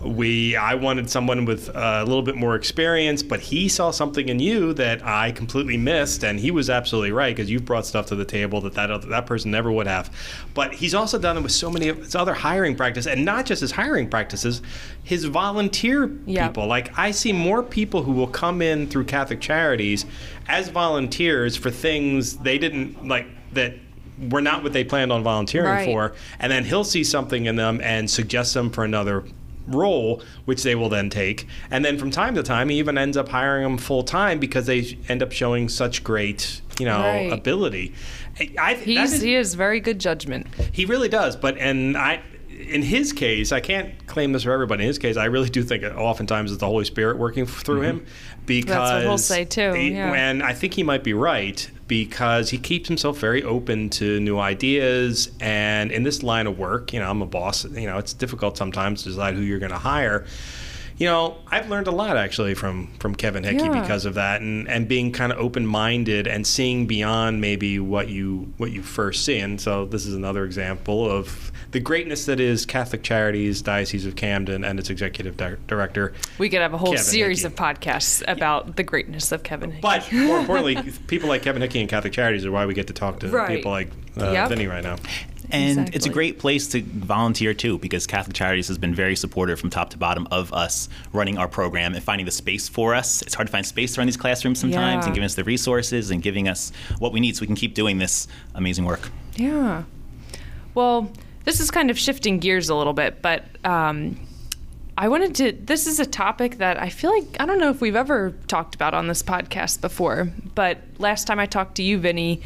[0.00, 4.38] We I wanted someone with a little bit more experience, but he saw something in
[4.38, 8.14] you that I completely missed, and he was absolutely right because you've brought stuff to
[8.14, 10.14] the table that that, other, that person never would have.
[10.54, 13.44] But he's also done it with so many of his other hiring practices, and not
[13.44, 14.62] just his hiring practices,
[15.02, 16.50] his volunteer Yep.
[16.50, 16.68] people.
[16.68, 20.06] Like I see more people who will come in through Catholic Charities
[20.46, 23.74] as volunteers for things they didn't like that
[24.30, 25.84] were not what they planned on volunteering Right.
[25.86, 29.24] for, and then he'll see something in them and suggest them for another
[29.66, 31.46] role, which they will then take.
[31.70, 34.66] And then from time to time, he even ends up hiring them full time because
[34.66, 37.32] they end up showing such great, you know, Right.
[37.32, 37.92] ability.
[38.58, 40.46] I, He's, is- he has very good judgment.
[40.72, 44.84] he really does, but and I, in his case, I can't claim this for everybody.
[44.84, 47.98] In his case, I really do think oftentimes it's the Holy Spirit working through mm-hmm.
[47.98, 48.06] him,
[48.46, 50.12] because what he'll say, too, he- yeah.
[50.12, 54.38] And I think he might be right because he keeps himself very open to new
[54.38, 55.30] ideas.
[55.40, 57.64] And in this line of work, you know, I'm a boss.
[57.64, 60.26] You know, it's difficult sometimes to decide who you're going to hire.
[60.98, 63.80] You know, I've learned a lot actually from from Kevin Hickey Yeah.
[63.80, 68.08] because of that, and, and being kind of open minded and seeing beyond maybe what
[68.08, 69.38] you what you first see.
[69.38, 74.16] And so this is another example of the greatness that is Catholic Charities Diocese of
[74.16, 76.14] Camden and its executive di- director.
[76.38, 77.54] We could have a whole Kevin series Hickey.
[77.54, 79.82] of podcasts about the greatness of Kevin Hickey.
[79.82, 82.92] But more importantly, people like Kevin Hickey and Catholic Charities are why we get to
[82.92, 83.56] talk to Right.
[83.58, 83.88] people like
[84.20, 84.48] uh, Yep.
[84.48, 84.96] Vinny right now.
[85.50, 89.58] And it's a great place to volunteer too, because Catholic Charities has been very supportive
[89.58, 93.22] from top to bottom of us running our program and finding the space for us.
[93.22, 95.06] It's hard to find space to run these classrooms sometimes, Yeah.
[95.06, 97.74] and giving us the resources and giving us what we need so we can keep
[97.74, 99.10] doing this amazing work.
[99.36, 99.84] Yeah.
[100.74, 101.10] Well,
[101.44, 104.18] this is kind of shifting gears a little bit, but um,
[104.98, 105.52] I wanted to.
[105.52, 108.74] This is a topic that I feel like I don't know if we've ever talked
[108.74, 112.42] about on this podcast before, but last time I talked to you, Vinny,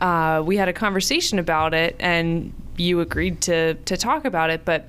[0.00, 4.64] uh, we had a conversation about it, and you agreed to to talk about it,
[4.64, 4.88] but.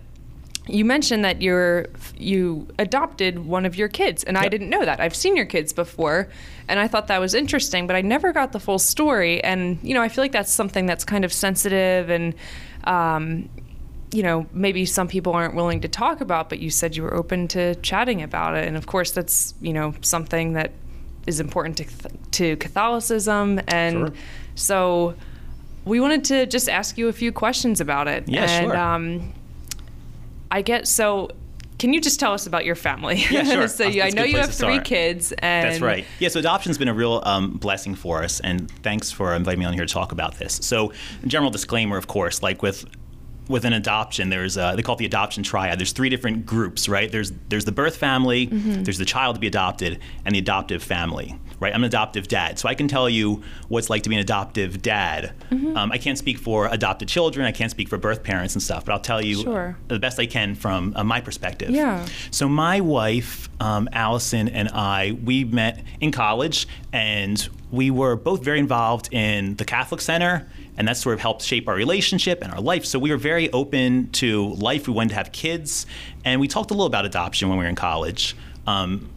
[0.67, 4.99] You mentioned that you're you adopted one of your kids, and I didn't know that.
[4.99, 6.29] I've seen your kids before,
[6.67, 9.43] and I thought that was interesting, but I never got the full story.
[9.43, 12.35] And you know, I feel like that's something that's kind of sensitive, and
[12.83, 13.49] um,
[14.13, 16.47] you know, maybe some people aren't willing to talk about.
[16.47, 19.73] But you said you were open to chatting about it, and of course, that's you
[19.73, 20.71] know something that
[21.27, 21.85] is important to
[22.31, 24.13] to Catholicism, and Sure.
[24.55, 25.15] so
[25.85, 28.27] we wanted to just ask you a few questions about it.
[28.27, 28.77] Yeah, and, sure.
[28.77, 29.33] Um,
[30.49, 31.29] I get so.
[31.79, 33.25] Can you just tell us about your family?
[33.31, 33.67] Yeah, sure.
[33.67, 36.05] so you, I know you have three kids, and That's right.
[36.19, 39.65] Yeah, so adoption's been a real um, blessing for us, and thanks for inviting me
[39.65, 40.59] on here to talk about this.
[40.61, 40.93] So,
[41.25, 42.85] general disclaimer, of course, like with
[43.47, 45.79] with an adoption, there's uh, they call it the adoption triad.
[45.79, 47.11] There's three different groups, right?
[47.11, 51.37] There's there's the birth family, there's the child to be adopted, and the adoptive family.
[51.59, 51.75] Right?
[51.75, 54.81] I'm an adoptive dad, so I can tell you what's like to be an adoptive
[54.81, 55.33] dad.
[55.51, 57.45] Um, I can't speak for adopted children.
[57.45, 59.77] I can't speak for birth parents and stuff, but I'll tell you Sure.
[59.87, 61.69] the best I can from uh, my perspective.
[61.69, 62.07] Yeah.
[62.31, 68.43] So my wife, um, Allison, and I, we met in college, and we were both
[68.43, 72.51] very involved in the Catholic Center, and that sort of helped shape our relationship and
[72.51, 72.85] our life.
[72.85, 74.87] So we were very open to life.
[74.87, 75.85] We wanted to have kids,
[76.25, 78.35] and we talked a little about adoption when we were in college.
[78.67, 79.09] Um,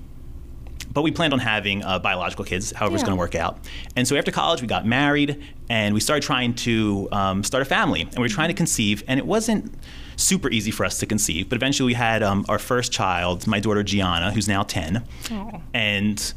[0.93, 3.59] but we planned on having uh, biological kids, however it's going to work out.
[3.97, 7.65] And so after college, we got married and we started trying to um, start a
[7.65, 8.03] family.
[8.03, 9.75] And we were trying to conceive, and it wasn't
[10.17, 11.49] super easy for us to conceive.
[11.49, 15.05] But eventually, we had um, our first child, my daughter Gianna, who's now 10.
[15.33, 15.61] Oh.
[15.73, 16.33] And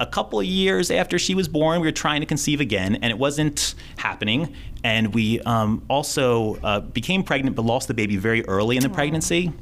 [0.00, 3.10] a couple of years after she was born, we were trying to conceive again, and
[3.10, 4.54] it wasn't happening.
[4.82, 8.88] And we um, also uh, became pregnant, but lost the baby very early in the
[8.88, 9.52] pregnancy.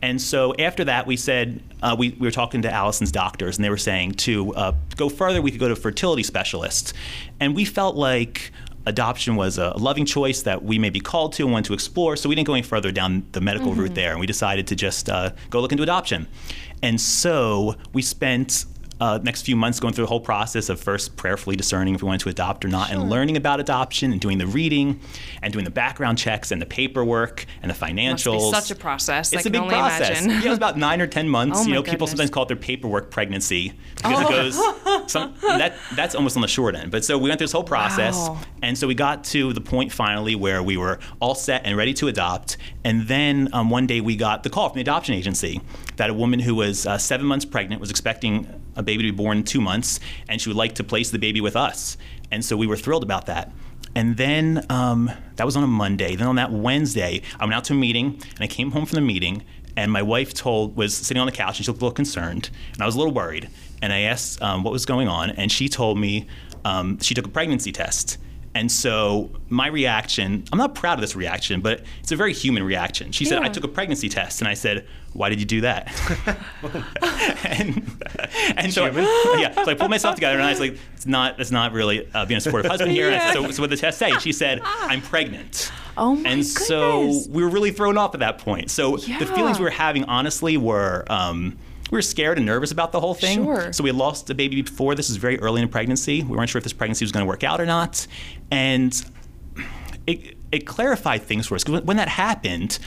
[0.00, 3.64] And so after that, we said uh, we, we were talking to Allison's doctors, and
[3.64, 6.94] they were saying to uh, go further, we could go to a fertility specialist.
[7.38, 8.52] And we felt like
[8.86, 12.16] adoption was a loving choice that we may be called to and wanted to explore.
[12.16, 14.76] So we didn't go any further down the medical route there, and we decided to
[14.76, 16.26] just uh, go look into adoption.
[16.82, 18.66] And so we spent
[19.04, 22.06] uh, next few months going through the whole process of first prayerfully discerning if we
[22.06, 24.98] wanted to adopt or not, and learning about adoption and doing the reading
[25.42, 28.50] and doing the background checks and the paperwork and the financials.
[28.50, 29.32] such a process.
[29.32, 30.22] I It's can a big process.
[30.22, 30.30] imagine.
[30.40, 31.60] Yeah, it was about nine or ten months.
[31.60, 34.54] Oh you know, people sometimes call it their paperwork pregnancy because it goes.
[35.12, 36.90] Some, that that's almost on the short end.
[36.90, 38.38] But so we went through this whole process, Wow.
[38.62, 41.92] and so we got to the point finally where we were all set and ready
[41.94, 42.56] to adopt.
[42.84, 45.60] And then um, one day we got the call from the adoption agency
[45.96, 49.16] that a woman who was uh, seven months pregnant was expecting a baby to be
[49.16, 51.96] born in two months, and she would like to place the baby with us.
[52.30, 53.52] And so we were thrilled about that.
[53.94, 56.16] And then um, that was on a Monday.
[56.16, 58.96] Then on that Wednesday, I went out to a meeting, and I came home from
[58.96, 59.44] the meeting,
[59.76, 62.50] and my wife told was sitting on the couch, and she looked a little concerned,
[62.72, 63.48] and I was a little worried.
[63.82, 66.26] And I asked um, what was going on, and she told me
[66.64, 68.18] um, she took a pregnancy test.
[68.54, 72.62] And so my reaction, I'm not proud of this reaction, but it's a very human
[72.62, 73.10] reaction.
[73.10, 74.40] She said, I took a pregnancy test.
[74.40, 75.88] And I said, why did you do that?
[77.44, 78.04] and
[78.56, 78.86] and so,
[79.38, 82.08] yeah, so I pulled myself together and I was like, it's not, it's not really
[82.14, 83.10] uh, being a supportive husband here.
[83.10, 83.32] Yeah.
[83.32, 84.12] So, so what the test say?
[84.18, 85.72] She said, I'm pregnant.
[85.96, 88.70] Oh my And so we were really thrown off at that point.
[88.70, 91.56] So the feelings we were having, honestly, were um,
[91.90, 93.44] we were scared and nervous about the whole thing.
[93.44, 93.72] Sure.
[93.72, 94.94] So we had lost a baby before.
[94.94, 96.22] This is very early in pregnancy.
[96.22, 98.06] We weren't sure if this pregnancy was going to work out or not.
[98.50, 99.04] And
[100.06, 101.64] it, it clarified things for us.
[101.64, 102.78] Because when that happened,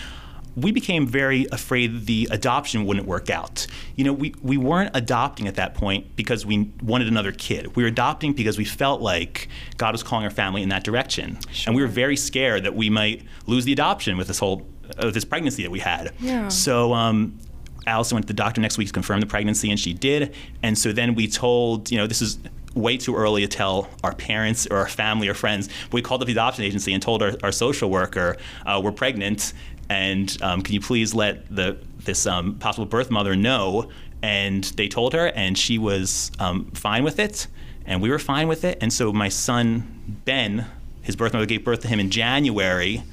[0.56, 3.68] we became very afraid the adoption wouldn't work out.
[3.96, 7.76] You know, we, we weren't adopting at that point because we wanted another kid.
[7.76, 11.38] We were adopting because we felt like God was calling our family in that direction.
[11.68, 14.66] And we were very scared that we might lose the adoption with this whole
[14.98, 16.14] uh, this pregnancy that we had.
[16.20, 16.48] Yeah.
[16.48, 17.38] So um,
[17.86, 20.34] Allison went to the doctor next week to confirm the pregnancy, and she did.
[20.64, 22.40] And so then we told, you know, this is
[22.78, 25.70] way too early to tell our parents or our family or friends.
[25.92, 29.54] We called up the adoption agency and told our, our social worker, uh, we're pregnant,
[29.90, 33.90] and um, can you please let the this um, possible birth mother know?
[34.22, 37.48] And they told her, and she was um, fine with it,
[37.86, 38.78] and we were fine with it.
[38.82, 40.66] And so my son Ben,
[41.02, 43.04] his birth mother gave birth to him in January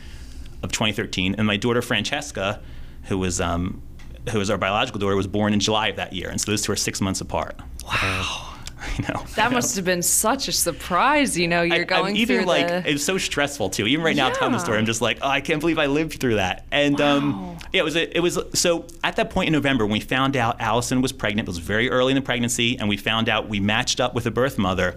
[0.62, 2.60] of 2013, and my daughter Francesca,
[3.04, 3.82] who was um,
[4.30, 6.62] who was our biological daughter, was born in July of that year, and so those
[6.62, 7.56] two are six months apart.
[7.86, 8.53] Wow.
[8.98, 9.24] you know.
[9.36, 11.38] That must have been such a surprise.
[11.38, 12.88] You know, you're I- going I'm even through like the.
[12.88, 13.86] it was so stressful too.
[13.86, 16.20] Even right now, telling the story, I'm just like, oh, I can't believe I lived
[16.20, 16.64] through that.
[16.70, 17.16] And Wow.
[17.16, 20.00] um, yeah, it was a, it was so at that point in November when we
[20.00, 21.48] found out Allison was pregnant.
[21.48, 24.26] It was very early in the pregnancy, and we found out we matched up with
[24.26, 24.96] a birth mother.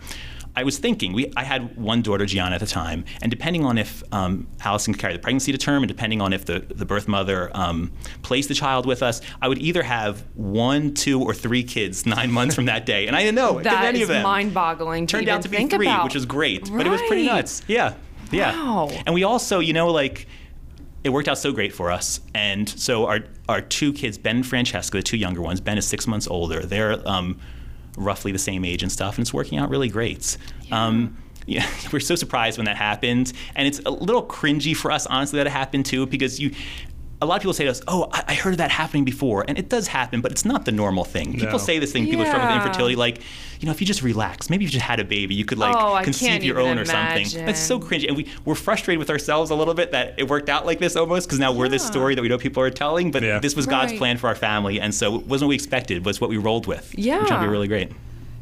[0.57, 3.77] I was thinking we I had one daughter, Gianna, at the time, and depending on
[3.77, 6.83] if um, Allison could carry the pregnancy to term, and depending on if the, the
[6.83, 7.91] birth mother um,
[8.23, 12.31] placed the child with us, I would either have one, two, or three kids nine
[12.31, 15.05] months from that day, and I didn't know that any is of them mind-boggling.
[15.05, 16.05] Turned out to be three, about.
[16.05, 16.71] which was great.
[16.71, 17.61] But it was pretty nuts.
[17.67, 17.93] Yeah.
[18.31, 18.51] Yeah.
[18.51, 18.89] Wow.
[19.05, 20.25] And we also, you know, like
[21.03, 22.19] it worked out so great for us.
[22.33, 25.85] And so our our two kids, Ben and Francesca, the two younger ones, Ben is
[25.85, 26.61] six months older.
[26.61, 27.39] They're um,
[27.97, 30.37] roughly the same age and stuff, and it's working out really great.
[30.71, 35.05] Um, yeah, we're so surprised when that happened, and it's a little cringy for us,
[35.07, 36.51] honestly, that it happened too, because you.
[37.19, 39.43] A lot of people say to us, "Oh, I, I heard of that happening before,"
[39.47, 41.33] and it does happen, but it's not the normal thing.
[41.33, 42.05] People say this thing.
[42.05, 43.21] People struggle with infertility, like,
[43.59, 45.75] you know, if you just relax, maybe you just had a baby, you could like
[45.75, 47.25] Oh, conceive your even own or something.
[47.45, 47.89] That's so imagine.
[48.01, 50.77] cringy, and we we're frustrated with ourselves a little bit that it worked out like
[50.77, 53.39] this almost because now we're this story that we know people are telling, but Yeah.
[53.39, 53.97] this was God's Right.
[53.99, 56.05] plan for our family, and so it wasn't what we expected.
[56.05, 56.93] Was what we rolled with.
[56.95, 57.23] Yeah.
[57.23, 57.91] which out to be really great.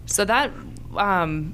[0.05, 0.51] So that
[0.97, 1.53] um,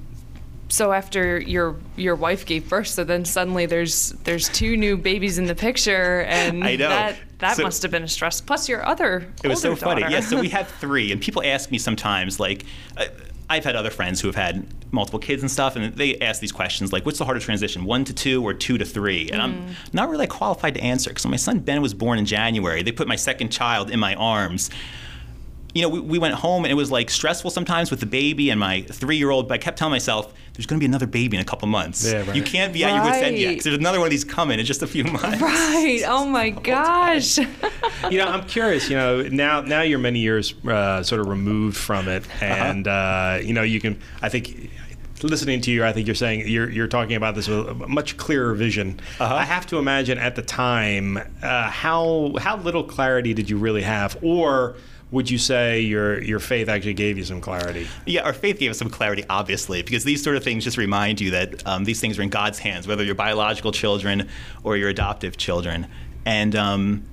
[0.72, 5.38] so after your your wife gave birth, so then suddenly there's there's two new babies
[5.38, 6.90] in the picture, and I know.
[6.90, 8.40] that that So- must have been a stress.
[8.42, 10.02] Plus your other It was so older funny.
[10.02, 10.14] daughter.
[10.14, 12.64] Yeah, so we had three, and people ask me sometimes, like,
[12.98, 13.06] uh,
[13.50, 16.52] I've had other friends who have had multiple kids and stuff, and they ask these
[16.54, 19.30] questions, like, what's the harder transition, one to two or two to three?
[19.32, 22.82] And I'm not really qualified to answer because my son Ben was born in January,
[22.84, 24.70] they put my second child in my arms.
[25.74, 28.50] You know, we, we went home and it was like stressful sometimes with the baby
[28.50, 31.08] and my three year old, but I kept telling myself, there's going to be another
[31.08, 32.06] baby in a couple months.
[32.06, 32.36] Yeah, right.
[32.36, 34.60] You can't be at your wits' end yet because there's another one of these coming
[34.60, 35.42] in just a few months.
[35.42, 36.04] right.
[36.06, 37.38] Oh my gosh.
[37.38, 38.90] you know, I'm curious.
[38.90, 43.40] You know, now now you're many years uh, sort of removed from it, and uh,
[43.42, 44.00] you know, you can.
[44.22, 44.72] I think.
[45.24, 48.18] Listening to you, I think you're saying you're you're talking about this with a much
[48.18, 49.00] clearer vision.
[49.20, 53.84] I have to imagine at the time, uh, how how little clarity did you really
[53.84, 54.78] have, or
[55.12, 57.88] would you say your your faith actually gave you some clarity?
[58.06, 61.20] Yeah, our faith gave us some clarity, obviously, because these sort of things just remind
[61.20, 64.30] you that um, these things are in God's hands, whether you're biological children
[64.64, 65.88] or your adoptive children.
[66.26, 67.06] And um,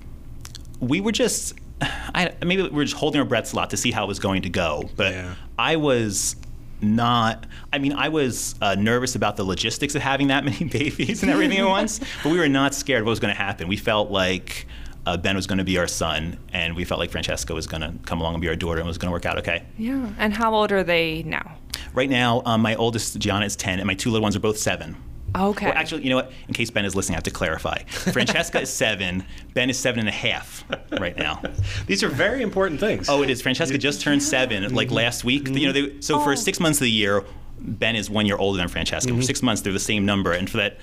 [0.80, 3.90] we were just, I, maybe we were just holding our breaths a lot to see
[3.90, 4.88] how it was going to go.
[4.96, 5.34] But Yeah.
[5.58, 6.36] I was
[6.80, 11.22] not, I mean, I was uh, nervous about the logistics of having that many babies
[11.22, 13.66] and everything at once, but we were not scared of what was going to happen.
[13.66, 14.66] We felt like
[15.08, 17.80] uh, Ben was going to be our son, and we felt like Francesca was going
[17.80, 19.64] to come along and be our daughter and it was going to work out okay.
[19.78, 20.10] yeah.
[20.18, 21.56] And how old are they now?
[21.94, 24.58] Right now, um, my oldest Gianna is 10, and my two little ones are both
[24.58, 24.96] seven.
[25.34, 25.66] Okay.
[25.66, 26.32] Well, actually, you know what?
[26.46, 27.82] In case Ben is listening, I have to clarify.
[27.84, 29.24] Francesca is seven.
[29.54, 30.64] Ben is seven and a half
[30.98, 31.42] right now.
[31.86, 33.08] These are very important things.
[33.08, 33.40] Oh, it is.
[33.40, 35.48] Francesca just turned seven like last week.
[35.48, 37.24] You know, they, so for six months of the year,
[37.58, 39.14] Ben is one year older than Francesca.
[39.14, 40.78] For six months, they're the same number, and for that.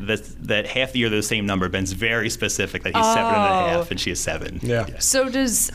[0.00, 1.68] That, that half the year they're the same number.
[1.68, 3.78] Ben's very specific that he's seven and Oh.
[3.78, 4.58] half and she is seven.
[4.62, 4.86] Yeah.
[4.98, 5.70] so does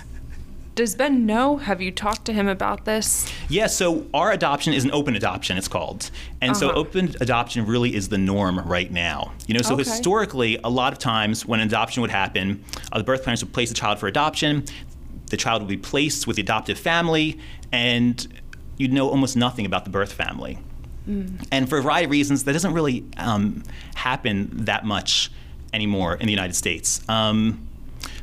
[0.75, 1.57] does Ben know?
[1.57, 3.29] Have you talked to him about this?
[3.49, 6.09] Yeah, so our adoption is an open adoption, it's called.
[6.39, 6.79] And so Uh-huh.
[6.79, 9.33] open adoption really is the norm right now.
[9.47, 9.83] You know, so Okay.
[9.83, 13.51] historically, a lot of times when an adoption would happen, uh, the birth parents would
[13.51, 14.63] place the child for adoption,
[15.29, 17.37] the child would be placed with the adoptive family,
[17.73, 18.27] and
[18.77, 20.59] you'd know almost nothing about the birth family.
[21.51, 23.63] And for a variety of reasons, that doesn't really um,
[23.95, 25.31] happen that much
[25.73, 27.01] anymore in the United States.
[27.09, 27.67] Um,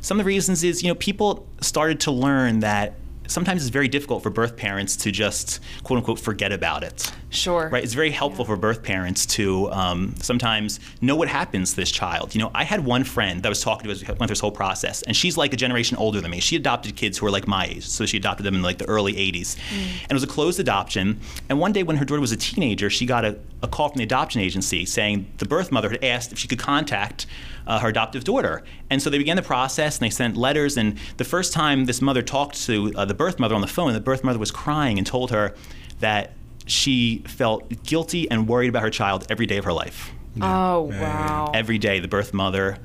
[0.01, 2.93] some of the reasons is, you know, people started to learn that
[3.27, 7.11] sometimes it's very difficult for birth parents to just quote unquote forget about it.
[7.29, 7.69] Sure.
[7.69, 7.83] Right?
[7.83, 12.33] It's very helpful for birth parents to um, sometimes know what happens to this child.
[12.33, 14.27] You know, I had one friend that I was talking to as we went through
[14.27, 16.39] this whole process, and she's like a generation older than me.
[16.39, 18.87] She adopted kids who were like my age, so she adopted them in like the
[18.87, 19.57] early 80s.
[20.03, 21.19] And it was a closed adoption.
[21.49, 23.97] And one day when her daughter was a teenager, she got a, a call from
[23.97, 27.25] the adoption agency saying the birth mother had asked if she could contact
[27.67, 28.63] uh, her adoptive daughter.
[28.89, 30.77] And so they began the process and they sent letters.
[30.77, 33.93] And the first time this mother talked to uh, the birth mother on the phone,
[33.93, 35.53] the birth mother was crying and told her
[35.99, 36.33] that
[36.65, 40.11] she felt guilty and worried about her child every day of her life.
[40.41, 41.51] Oh wow.
[41.53, 42.77] Every day, the birth mother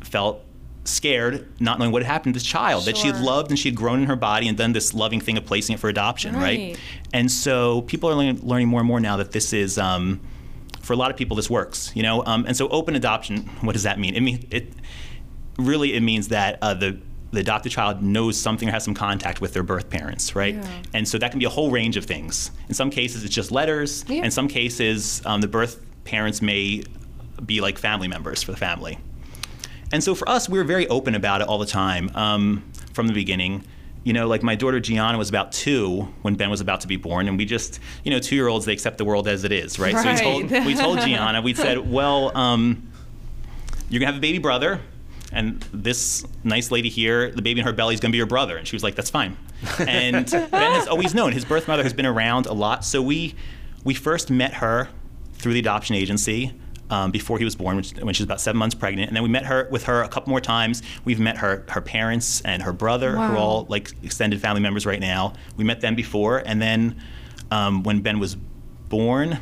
[0.00, 0.42] felt
[0.84, 3.68] scared, not knowing what had happened to this child that she had loved and she
[3.68, 6.34] had grown in her body and done this loving thing of placing it for adoption,
[6.34, 6.58] right?
[6.58, 6.78] Right.
[7.12, 9.78] And so people are learning, learning more and more now that this is.
[9.78, 10.20] Um,
[10.86, 12.22] for a lot of people, this works, you know.
[12.24, 13.48] Um, and so, open adoption.
[13.60, 14.14] What does that mean?
[14.14, 14.72] It mean it
[15.58, 16.98] really it means that uh, the
[17.32, 20.54] the adopted child knows something or has some contact with their birth parents, right?
[20.54, 20.82] Yeah.
[20.94, 22.52] And so that can be a whole range of things.
[22.68, 24.04] In some cases, it's just letters.
[24.08, 24.24] Yeah.
[24.24, 26.84] In some cases, um, the birth parents may
[27.44, 28.98] be like family members for the family.
[29.92, 33.08] And so for us, we were very open about it all the time um, from
[33.08, 33.64] the beginning.
[34.06, 36.94] You know, like my daughter Gianna was about two when Ben was about to be
[36.96, 39.50] born, and we just, you know, two year olds, they accept the world as it
[39.50, 39.96] is, right?
[39.96, 40.16] So we
[40.48, 42.88] told, we told Gianna, we said, well, um,
[43.90, 44.80] you're gonna have a baby brother,
[45.32, 48.56] and this nice lady here, the baby in her belly is gonna be your brother.
[48.56, 49.36] And she was like, that's fine.
[49.80, 52.84] And Ben has always known his birth mother has been around a lot.
[52.84, 53.34] So we
[53.82, 54.88] we first met her
[55.34, 56.52] through the adoption agency.
[56.88, 59.24] Um, before he was born, which, when she was about seven months pregnant, and then
[59.24, 60.84] we met her with her a couple more times.
[61.04, 64.86] We've met her her parents and her brother, who are all like extended family members
[64.86, 65.32] right now.
[65.56, 67.02] We met them before, and then
[67.50, 68.36] um, when Ben was
[68.88, 69.38] born,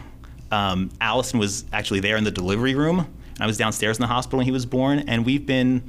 [0.51, 3.01] um, Allison was actually there in the delivery room.
[3.01, 5.83] And I was downstairs in the hospital when he was born, and we've been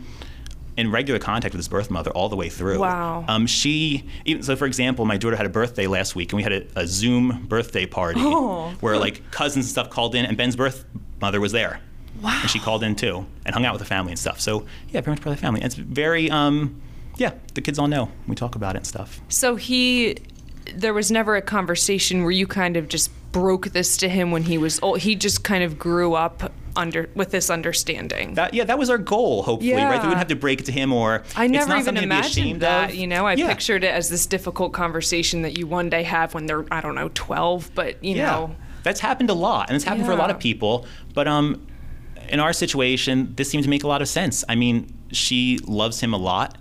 [0.77, 2.79] in regular contact with his birth mother all the way through.
[2.79, 3.23] Wow.
[3.27, 6.43] Um, she, even, so for example, my daughter had a birthday last week, and we
[6.43, 8.71] had a, a Zoom birthday party Oh.
[8.81, 10.85] where like cousins and stuff called in, and Ben's birth
[11.21, 11.79] mother was there.
[12.21, 12.37] Wow.
[12.41, 14.39] And she called in too and hung out with the family and stuff.
[14.39, 15.61] So yeah, very much part of the family.
[15.61, 16.81] And it's very, um,
[17.17, 18.09] yeah, the kids all know.
[18.27, 19.19] We talk about it and stuff.
[19.29, 20.17] So he,
[20.73, 24.43] there was never a conversation where you kind of just broke this to him when
[24.43, 24.99] he was old.
[24.99, 28.33] He just kind of grew up under with this understanding.
[28.35, 29.81] That, yeah, that was our goal, hopefully, right?
[29.81, 30.01] That we Yeah.
[30.03, 31.99] wouldn't have to break it to him or I it's never not even something to
[32.01, 32.89] be imagined that.
[32.91, 32.95] of.
[32.95, 33.49] You know, I Yeah.
[33.49, 36.95] pictured it as this difficult conversation that you one day have when they're I don't
[36.95, 38.25] know twelve, but you Yeah.
[38.31, 38.55] know.
[38.83, 40.85] That's happened a lot, and it's happened for a lot of people.
[41.13, 41.67] But um,
[42.29, 44.45] in our situation, this seemed to make a lot of sense.
[44.47, 46.57] I mean, she loves him a lot,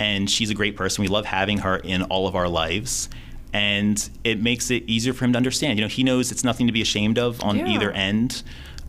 [0.00, 1.02] and she's a great person.
[1.02, 3.10] We love having her in all of our lives.
[3.56, 5.78] And it makes it easier for him to understand.
[5.78, 7.68] You know, he knows it's nothing to be ashamed of on Yeah.
[7.68, 8.42] either end.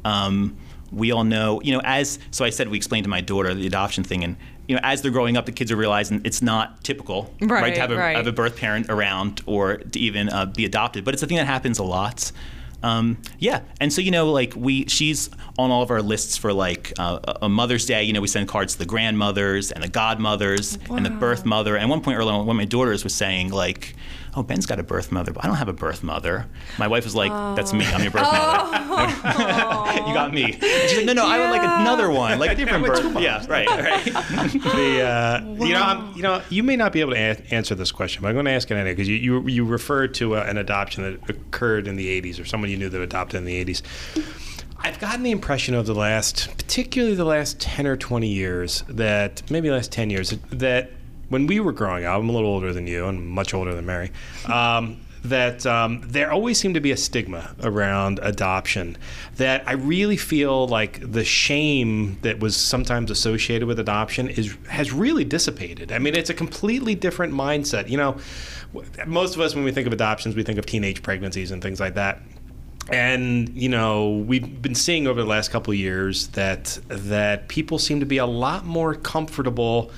[0.04, 0.58] Um,
[0.92, 3.68] we all know, you know, as so I said, we explained to my daughter the
[3.68, 4.36] adoption thing, and
[4.68, 7.80] you know, as they're growing up, the kids are realizing it's not typical, Right, to
[7.80, 8.16] have a, right.
[8.18, 11.06] have a birth parent around or to even uh, be adopted.
[11.06, 12.32] But it's a thing that happens a lot.
[12.84, 16.52] Um, yeah, and so you know, like we, she's on all of our lists for
[16.54, 18.04] like uh, a Mother's Day.
[18.04, 21.76] You know, we send cards to the grandmothers and the godmothers and the birth mother.
[21.76, 23.96] And at one point early on, one of my daughters was saying like,
[24.38, 26.46] "Oh, Ben's got a birth mother, but I don't have a birth mother."
[26.78, 27.86] My wife was like, "That's me.
[27.86, 28.78] I'm your birth mother.
[30.08, 32.56] you got me." And she's like, "No, no, I would like another one, like a
[32.56, 34.06] different birth." Yeah, right, right.
[34.06, 37.76] the uh, you know I'm, you know you may not be able to a- answer
[37.76, 40.36] this question, but I'm going to ask it anyway because you, you you referred to
[40.36, 43.46] uh, an adoption that occurred in the 80s or someone you knew that adopted in
[43.46, 43.82] the 80s.
[44.80, 49.42] I've gotten the impression of the last, particularly the last 10 or 20 years, that
[49.50, 50.92] maybe the last 10 years, that
[51.30, 53.86] when we were growing up, I'm a little older than you and much older than
[53.86, 54.12] Mary.
[54.46, 58.98] Um, that um, there always seemed to be a stigma around adoption.
[59.38, 64.92] That I really feel like the shame that was sometimes associated with adoption is has
[64.92, 65.92] really dissipated.
[65.92, 67.90] I mean, it's a completely different mindset.
[67.90, 68.18] You know,
[69.06, 71.80] most of us when we think of adoptions, we think of teenage pregnancies and things
[71.80, 72.22] like that.
[72.90, 78.00] And you know, we've been seeing over the last couple years that that people seem
[78.00, 79.92] to be a lot more comfortable.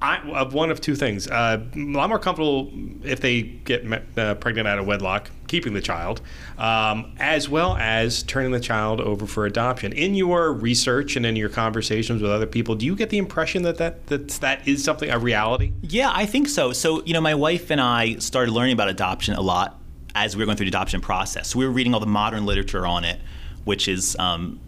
[0.00, 2.70] I, of one of two things: uh, a lot more comfortable
[3.02, 3.84] if they get
[4.18, 6.20] uh, pregnant out of wedlock, keeping the child,
[6.58, 9.92] um, as well as turning the child over for adoption.
[9.92, 13.62] In your research and in your conversations with other people, do you get the impression
[13.62, 15.72] that that that, that is something a reality?
[15.80, 16.72] Yeah, I think so.
[16.72, 19.80] So, you know, my wife and I started learning about adoption a lot
[20.14, 21.48] as we were going through the adoption process.
[21.48, 23.20] So we were reading all the modern literature on it,
[23.64, 24.60] which is um,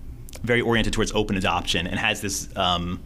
[0.42, 3.00] very oriented towards open adoption and has this um,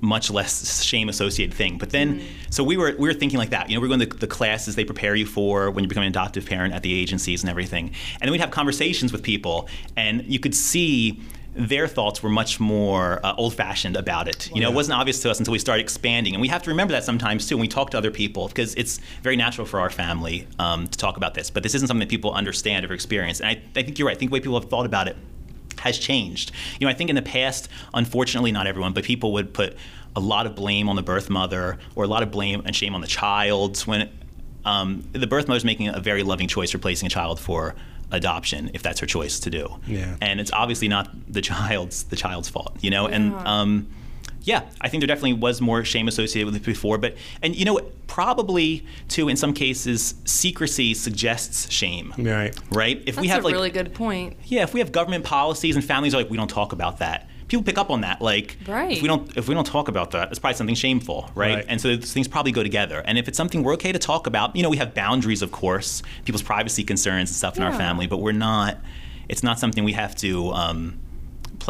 [0.00, 1.78] much less shame associated thing.
[1.78, 3.68] But then, so we were we were thinking like that.
[3.68, 6.08] You know, we're going to the classes they prepare you for when you become an
[6.08, 7.92] adoptive parent at the agencies and everything.
[8.14, 11.20] And then we'd have conversations with people, and you could see
[11.52, 14.48] their thoughts were much more uh, old-fashioned about it.
[14.54, 16.70] You know, it wasn't obvious to us until we started expanding, and we have to
[16.70, 19.80] remember that sometimes too when we talk to other people because it's very natural for
[19.80, 21.50] our family um, to talk about this.
[21.50, 23.40] But this isn't something that people understand or experience.
[23.40, 24.16] And I, I think you're right.
[24.16, 25.16] I think the way people have thought about it
[25.80, 26.52] has changed.
[26.78, 29.76] You know, I think in the past, unfortunately, not everyone, but people would put
[30.16, 32.94] a lot of blame on the birth mother or a lot of blame and shame
[32.94, 34.10] on the child when
[34.64, 37.74] um, the birth mother is making a very loving choice for placing a child for
[38.12, 39.68] adoption if that's her choice to do.
[39.86, 40.16] Yeah.
[40.20, 43.06] And it's obviously not the child's the child's fault, you know.
[43.06, 43.86] And um,
[44.42, 47.64] yeah, I think there definitely was more shame associated with it before, but and you
[47.64, 52.12] know probably too in some cases secrecy suggests shame.
[52.18, 52.54] Right.
[52.70, 52.98] Right?
[53.06, 54.36] If That's we have a like really good point.
[54.44, 57.28] yeah, if we have government policies and families are like, we don't talk about that.
[57.48, 58.20] People pick up on that.
[58.22, 58.92] Like, Right.
[58.92, 61.56] if we don't if we don't talk about that, it's probably something shameful, right?
[61.56, 61.64] Right.
[61.68, 63.02] And so those things probably go together.
[63.06, 65.50] And if it's something we're okay to talk about, you know, we have boundaries, of
[65.52, 68.78] course, people's privacy concerns and stuff in our family, but we're not.
[69.28, 70.98] It's not something we have to um,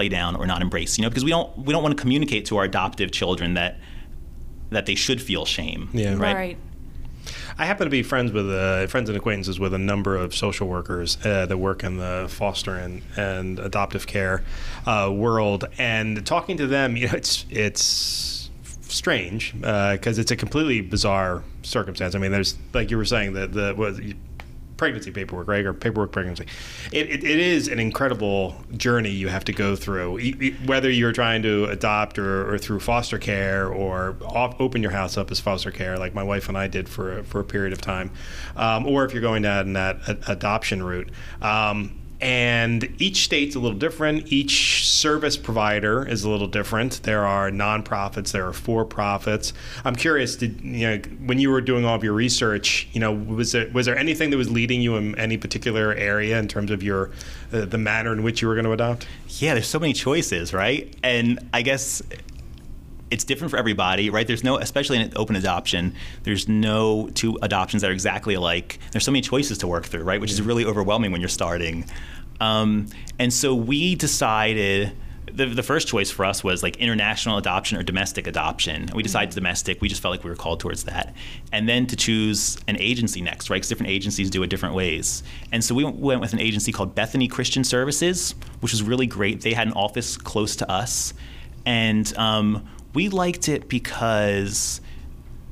[0.01, 2.47] play down or not embrace, you know, because we don't we don't want to communicate
[2.47, 3.77] to our adoptive children that
[4.71, 5.91] that they should feel shame.
[5.93, 6.15] Yeah.
[6.15, 6.35] Right.
[6.35, 6.59] right.
[7.59, 10.69] I happen to be friends with uh, friends and acquaintances with a number of social
[10.69, 14.43] workers uh, that work in the foster and, and adoptive care
[14.87, 18.51] uh, world, and talking to them, you know, it's it's
[18.89, 22.15] strange because it's a completely bizarre circumstance.
[22.15, 24.01] I mean, there's like you were saying that the what,
[24.81, 26.47] pregnancy paperwork, right, or paperwork pregnancy.
[26.91, 30.19] It, it, it is an incredible journey you have to go through,
[30.65, 35.19] whether you're trying to adopt or, or through foster care or off, open your house
[35.19, 37.83] up as foster care, like my wife and I did for for a period of
[37.83, 38.11] time,
[38.57, 41.11] um, or if you're going down that adoption route.
[41.43, 44.31] Um, and each state's a little different.
[44.33, 47.03] Each service provider is a little different.
[47.03, 49.53] There are nonprofits, there are for-profits.
[49.85, 53.13] I'm curious, did you know when you were doing all of your research, you know,
[53.13, 56.71] was there was there anything that was leading you in any particular area in terms
[56.71, 57.11] of your
[57.53, 59.07] uh, the manner in which you were going to adopt?
[59.29, 60.95] Yeah, there's so many choices, right?
[61.03, 62.03] And I guess
[63.11, 64.27] it's different for everybody, right?
[64.27, 68.79] There's no, especially in open adoption, there's no two adoptions that are exactly alike.
[68.93, 70.21] There's so many choices to work through, right?
[70.21, 71.85] Which is really overwhelming when you're starting.
[72.41, 72.87] Um,
[73.19, 74.97] and so we decided.
[75.33, 78.91] The, the first choice for us was like international adoption or domestic adoption.
[78.93, 79.81] We decided domestic.
[79.81, 81.15] We just felt like we were called towards that.
[81.53, 83.59] And then to choose an agency next, right?
[83.59, 85.23] Because different agencies do it different ways.
[85.53, 89.43] And so we went with an agency called Bethany Christian Services, which was really great.
[89.43, 91.15] They had an office close to us
[91.65, 94.81] and um, we liked it because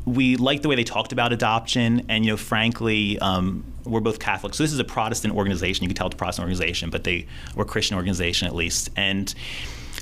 [0.04, 4.18] we liked the way they talked about adoption, and you know, frankly, um, we're both
[4.18, 5.84] Catholic, so this is a Protestant organization.
[5.84, 8.90] You can tell it's a Protestant organization, but they were a Christian organization at least,
[8.96, 9.34] and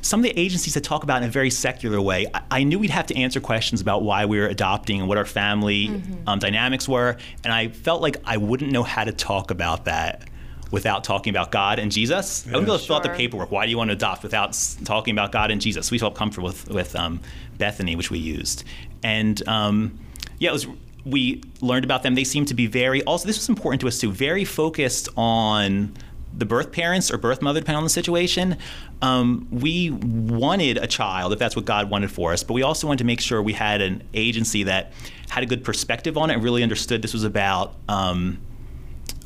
[0.02, 2.62] some of the agencies that talk about it in a very secular way, I, I,
[2.62, 5.88] knew we'd have to answer questions about why we were adopting and what our family
[5.88, 6.28] mm-hmm.
[6.28, 10.22] um, dynamics were, and I felt like I wouldn't know how to talk about that
[10.70, 12.44] without talking about God and Jesus.
[12.44, 13.50] Yeah, I wouldn't be able to fill out the paperwork.
[13.50, 15.90] Why do you want to adopt without talking about God and Jesus?
[15.90, 17.20] We felt comfortable with, with um,
[17.58, 18.64] Bethany, which we used.
[19.02, 19.98] And um,
[20.38, 20.66] yeah, it was.
[21.04, 22.16] We learned about them.
[22.16, 23.02] They seemed to be very.
[23.04, 24.10] Also, this was important to us too.
[24.10, 25.94] Very focused on
[26.36, 28.56] the birth parents or birth mother, depending on the situation.
[29.02, 32.86] Um, we wanted a child, if that's what God wanted for us, but we also
[32.86, 34.92] wanted to make sure we had an agency that
[35.28, 37.74] had a good perspective on it and really understood this was about.
[37.88, 38.38] Um,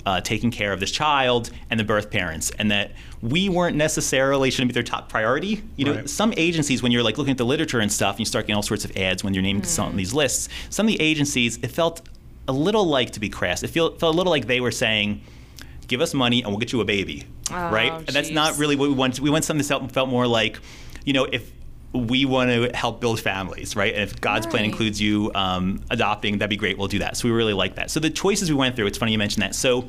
[0.06, 2.92] uh, taking care of this child and the birth parents, and that
[3.22, 5.62] we weren't necessarily shouldn't be their top priority.
[5.76, 6.10] You know, right.
[6.10, 8.56] some agencies when you're like looking at the literature and stuff, and you start getting
[8.56, 9.66] all sorts of ads when you're named mm.
[9.66, 10.48] some of these lists.
[10.70, 12.02] Some of the agencies, it felt
[12.48, 13.62] a little like to be crass.
[13.62, 15.20] It felt, felt a little like they were saying,
[15.86, 17.92] "Give us money and we'll get you a baby," oh, right?
[17.98, 18.08] Geez.
[18.08, 19.20] And that's not really what we want.
[19.20, 20.58] We want something that felt more like,
[21.04, 21.52] you know, if
[21.92, 23.92] we want to help build families, right?
[23.92, 24.50] And if God's right.
[24.50, 26.78] plan includes you um, adopting, that'd be great.
[26.78, 27.16] We'll do that.
[27.16, 27.90] So we really like that.
[27.90, 29.54] So the choices we went through, it's funny you mentioned that.
[29.54, 29.88] So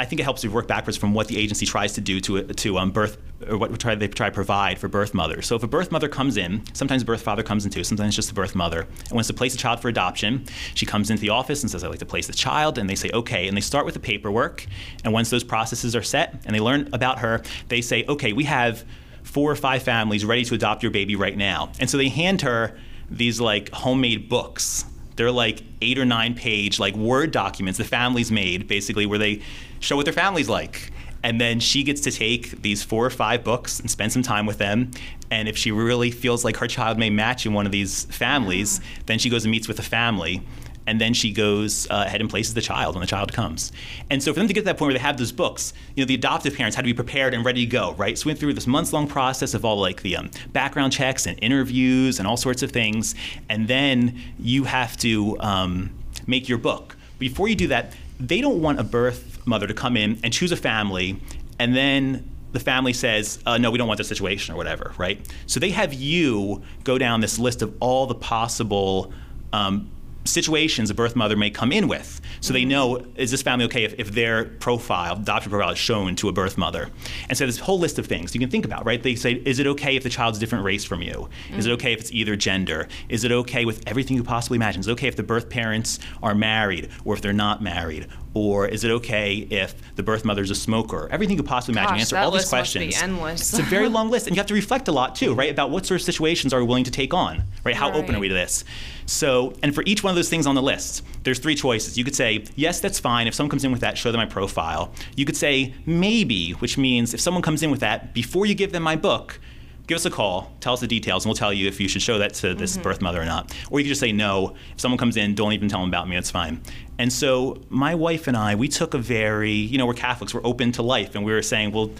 [0.00, 2.42] I think it helps you work backwards from what the agency tries to do to
[2.42, 5.46] to um, birth or what try, they try to provide for birth mothers.
[5.46, 8.14] So if a birth mother comes in, sometimes a birth father comes in too, sometimes
[8.14, 10.44] just a birth mother, and wants to place a child for adoption.
[10.74, 12.94] She comes into the office and says, "I'd like to place the child," and they
[12.94, 14.66] say, "Okay," and they start with the paperwork.
[15.02, 18.44] And once those processes are set and they learn about her, they say, "Okay, we
[18.44, 18.84] have."
[19.22, 21.70] Four or five families ready to adopt your baby right now.
[21.78, 22.76] And so they hand her
[23.10, 24.84] these like homemade books.
[25.16, 29.42] They're like eight or nine page like Word documents the families made basically where they
[29.80, 30.90] show what their family's like.
[31.24, 34.46] And then she gets to take these four or five books and spend some time
[34.46, 34.92] with them.
[35.30, 38.80] And if she really feels like her child may match in one of these families,
[39.06, 40.42] then she goes and meets with the family
[40.88, 43.72] and then she goes uh, ahead and places the child when the child comes.
[44.08, 46.02] And so for them to get to that point where they have those books, you
[46.02, 48.18] know, the adoptive parents had to be prepared and ready to go, right?
[48.18, 51.26] So we went through this months long process of all like the um, background checks
[51.26, 53.14] and interviews and all sorts of things,
[53.50, 55.90] and then you have to um,
[56.26, 56.96] make your book.
[57.18, 60.52] Before you do that, they don't want a birth mother to come in and choose
[60.52, 61.20] a family
[61.58, 65.20] and then the family says, uh, no, we don't want this situation or whatever, right?
[65.46, 69.12] So they have you go down this list of all the possible
[69.52, 69.90] um,
[70.28, 72.20] situations a birth mother may come in with.
[72.40, 72.70] So they mm-hmm.
[72.70, 76.32] know, is this family okay if, if their profile, adoption profile, is shown to a
[76.32, 76.90] birth mother?
[77.28, 79.02] And so this whole list of things you can think about, right?
[79.02, 81.28] They say, is it okay if the child's a different race from you?
[81.56, 81.74] Is it mm.
[81.74, 82.88] okay if it's either gender?
[83.08, 84.80] Is it okay with everything you possibly imagine?
[84.80, 88.06] Is it okay if the birth parents are married or if they're not married?
[88.34, 91.08] Or is it okay if the birth mother's a smoker?
[91.10, 91.94] Everything you could possibly imagine.
[91.94, 92.84] Gosh, answer all these questions.
[92.84, 93.40] Must be endless.
[93.52, 95.50] it's a very long list, and you have to reflect a lot too, right?
[95.50, 97.74] About what sort of situations are we willing to take on, right?
[97.74, 97.96] How right.
[97.96, 98.64] open are we to this?
[99.08, 101.96] So, and for each one of those things on the list, there's three choices.
[101.96, 103.26] You could say, yes, that's fine.
[103.26, 104.92] If someone comes in with that, show them my profile.
[105.16, 108.70] You could say, maybe, which means if someone comes in with that, before you give
[108.70, 109.40] them my book,
[109.86, 112.02] give us a call, tell us the details, and we'll tell you if you should
[112.02, 112.82] show that to this mm-hmm.
[112.82, 113.56] birth mother or not.
[113.70, 114.54] Or you could just say no.
[114.74, 116.60] If someone comes in, don't even tell them about me, it's fine.
[116.98, 120.44] And so my wife and I, we took a very, you know, we're Catholics, we're
[120.44, 121.90] open to life, and we were saying, well,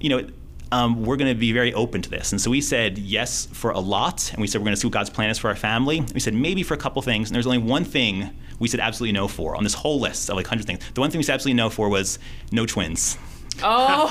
[0.00, 0.26] you know,
[0.72, 2.32] um, we're going to be very open to this.
[2.32, 4.86] And so we said yes for a lot, and we said we're going to see
[4.86, 6.04] what God's plan is for our family.
[6.14, 9.12] We said maybe for a couple things, and there's only one thing we said absolutely
[9.12, 10.80] no for on this whole list of like 100 things.
[10.94, 12.18] The one thing we said absolutely no for was
[12.52, 13.18] no twins.
[13.62, 14.08] Oh,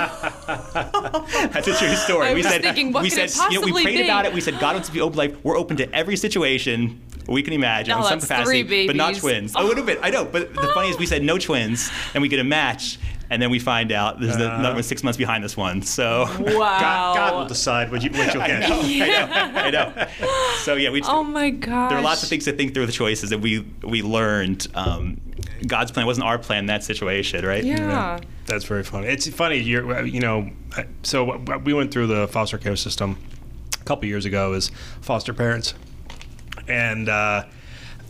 [1.54, 2.28] that's a true story.
[2.28, 4.04] I we was said thinking, what we said you know we prayed be?
[4.04, 4.34] about it.
[4.34, 5.36] We said God wants to be open life.
[5.44, 9.54] We're open to every situation we can imagine no, in some capacity, but not twins.
[9.56, 9.64] Oh.
[9.64, 10.26] A little bit, I know.
[10.26, 13.00] But the funny is, we said no twins, and we get a match,
[13.30, 15.82] and then we find out there's uh, another one six months behind this one.
[15.82, 18.64] So wow, God, God will decide what, you, what you'll get.
[18.64, 19.52] I know, yeah.
[19.54, 20.08] I know, I know.
[20.60, 21.00] So yeah, we.
[21.00, 21.92] Just, Oh my God.
[21.92, 24.68] There are lots of things to think through the choices that we we learned.
[24.74, 25.22] Um,
[25.68, 27.64] God's plan wasn't our plan in that situation, right?
[27.64, 27.78] Yeah.
[27.80, 28.20] yeah.
[28.48, 29.08] That's very funny.
[29.08, 30.50] It's funny, you're, you know,
[31.04, 33.18] so we went through the foster care system
[33.80, 34.72] a couple years ago as
[35.02, 35.74] foster parents,
[36.68, 37.10] and.
[37.10, 37.46] Uh,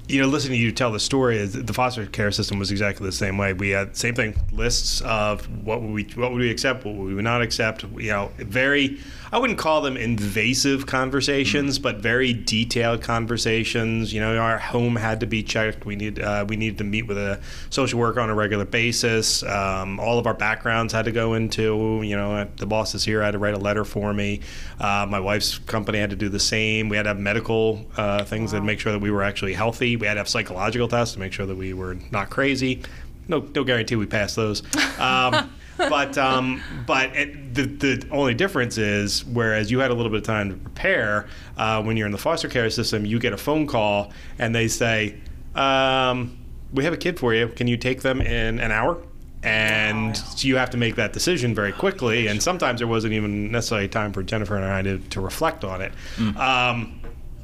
[0.07, 3.11] you know, listening to you tell the story, the foster care system was exactly the
[3.11, 3.53] same way.
[3.53, 7.15] We had same thing, lists of what would we what would we accept, what would
[7.15, 7.83] we not accept.
[7.83, 8.99] You know, very
[9.35, 11.83] I wouldn't call them invasive conversations, mm-hmm.
[11.83, 14.13] but very detailed conversations.
[14.13, 15.85] You know, our home had to be checked.
[15.85, 19.43] We need uh, we needed to meet with a social worker on a regular basis.
[19.43, 22.01] Um, all of our backgrounds had to go into.
[22.01, 24.39] You know, the boss is here I had to write a letter for me.
[24.79, 26.87] Uh, my wife's company had to do the same.
[26.87, 28.59] We had to have medical uh, things wow.
[28.59, 29.97] that make sure that we were actually healthy.
[29.97, 32.83] We had to have psychological tests to make sure that we were not crazy.
[33.27, 34.63] No, no guarantee we passed those.
[34.97, 40.11] Um, but um, but it, the the only difference is whereas you had a little
[40.11, 43.33] bit of time to prepare uh, when you're in the foster care system, you get
[43.33, 45.15] a phone call and they say,
[45.55, 46.37] um,
[46.73, 47.47] "We have a kid for you.
[47.49, 49.01] Can you take them in an hour?"
[49.43, 52.25] And so you have to make that decision very quickly.
[52.25, 55.83] And sometimes there wasn't even necessarily time for Jennifer and I to, to reflect on
[55.83, 55.91] it.
[56.35, 56.99] Um,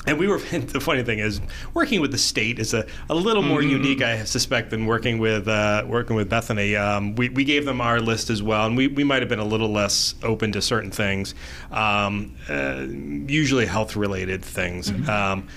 [0.06, 0.39] and we were.
[0.72, 1.41] The funny thing is,
[1.74, 5.47] working with the state is a, a little more unique, I suspect, than working with
[5.47, 6.76] uh, working with Bethany.
[6.76, 9.39] Um, we, we gave them our list as well, and we, we might have been
[9.39, 11.36] a little less open to certain things,
[11.72, 12.86] um, uh,
[13.28, 14.91] usually health related things.
[15.10, 15.47] Um,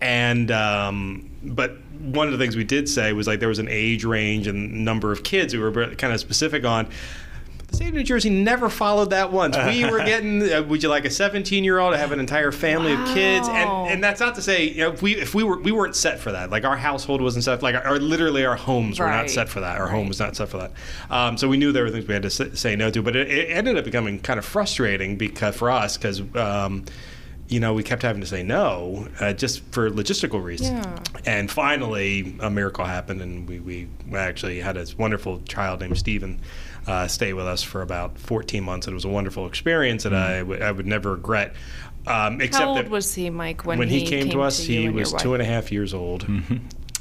[0.00, 3.68] and um, but one of the things we did say was like there was an
[3.68, 6.88] age range and number of kids we were kind of specific on.
[7.74, 9.56] The state of New Jersey never followed that once.
[9.56, 12.52] We were getting, uh, would you like a 17 year old to have an entire
[12.52, 13.48] family of kids?
[13.48, 15.96] And and that's not to say, you know, if we if we were we weren't
[15.96, 16.50] set for that.
[16.50, 17.64] Like our household wasn't set.
[17.64, 19.80] Like our, literally our homes were not set for that.
[19.80, 20.72] Our home was not set for that.
[21.10, 23.02] Um, so we knew there were things we had to say, say no to.
[23.02, 26.22] But it, it ended up becoming kind of frustrating because for us because.
[26.36, 26.84] Um,
[27.46, 30.70] you know, we kept having to say no uh, just for logistical reasons.
[30.70, 30.98] Yeah.
[31.26, 36.40] And finally, a miracle happened, and we, we actually had this wonderful child named Stephen
[36.86, 38.86] uh, stay with us for about 14 months.
[38.86, 41.54] It was a wonderful experience that I would- I would never regret.
[42.06, 44.80] Um, except How old that was he, Mike, when, when he, came, to us, you
[44.82, 46.26] he was two and a half years old.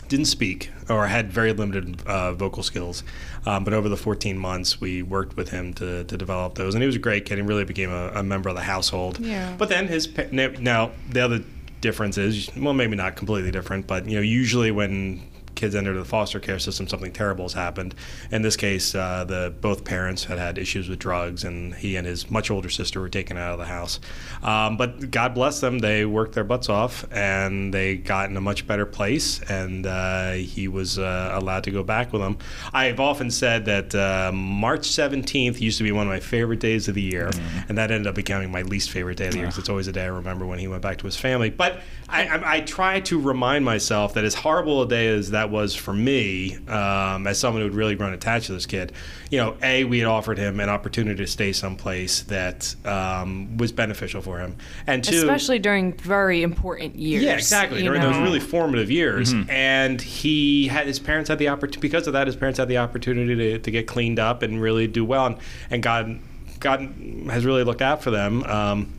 [0.10, 3.04] Didn't speak or had very limited uh, vocal skills.
[3.46, 6.76] Um, but over the 14 months, we worked with him to, to develop those.
[6.76, 7.38] And he was a great kid.
[7.38, 9.20] He really became a, a member of the household.
[9.20, 9.56] Yeah.
[9.58, 11.44] But then his now- now the other
[11.82, 15.22] difference is well maybe not completely different, but you know usually when
[15.56, 17.96] kids enter the foster care system, something terrible has happened.
[18.32, 22.06] In this case, uh, the both parents had had issues with drugs, and he and
[22.08, 24.00] his much older sister were taken out of the house.
[24.42, 28.42] Um, but God bless them, they worked their butts off, and they got in a
[28.42, 32.38] much better place, and uh, he was uh, allowed to go back with them.
[32.74, 36.88] I've often said that uh, March 17th used to be one of my favorite days
[36.88, 37.32] of the year,
[37.68, 39.88] and that ended up becoming my least favorite day of the year because it's always
[39.88, 41.50] a day I remember when he went back to his family.
[41.50, 41.82] But
[42.14, 45.76] I, I, I try to remind myself that as horrible a day as that was
[45.76, 48.92] for me, um, as someone who had really grown attached to this kid,
[49.32, 53.72] you know, A, we had offered him an opportunity to stay someplace that um, was
[53.72, 54.56] beneficial for him.
[54.86, 57.24] And two, Especially during very important years.
[57.24, 57.80] yeah, exactly.
[57.80, 62.06] you During those really formative years, and he had his parents had the opportunity because
[62.06, 62.28] of that.
[62.28, 65.38] His parents had the opportunity to, to get cleaned up and really do well, and,
[65.72, 66.20] and God,
[66.60, 66.94] God
[67.32, 68.44] has really looked out for them.
[68.44, 68.94] Um,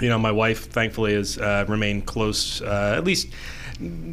[0.00, 3.28] you know, my wife thankfully has uh, remained close, uh, at least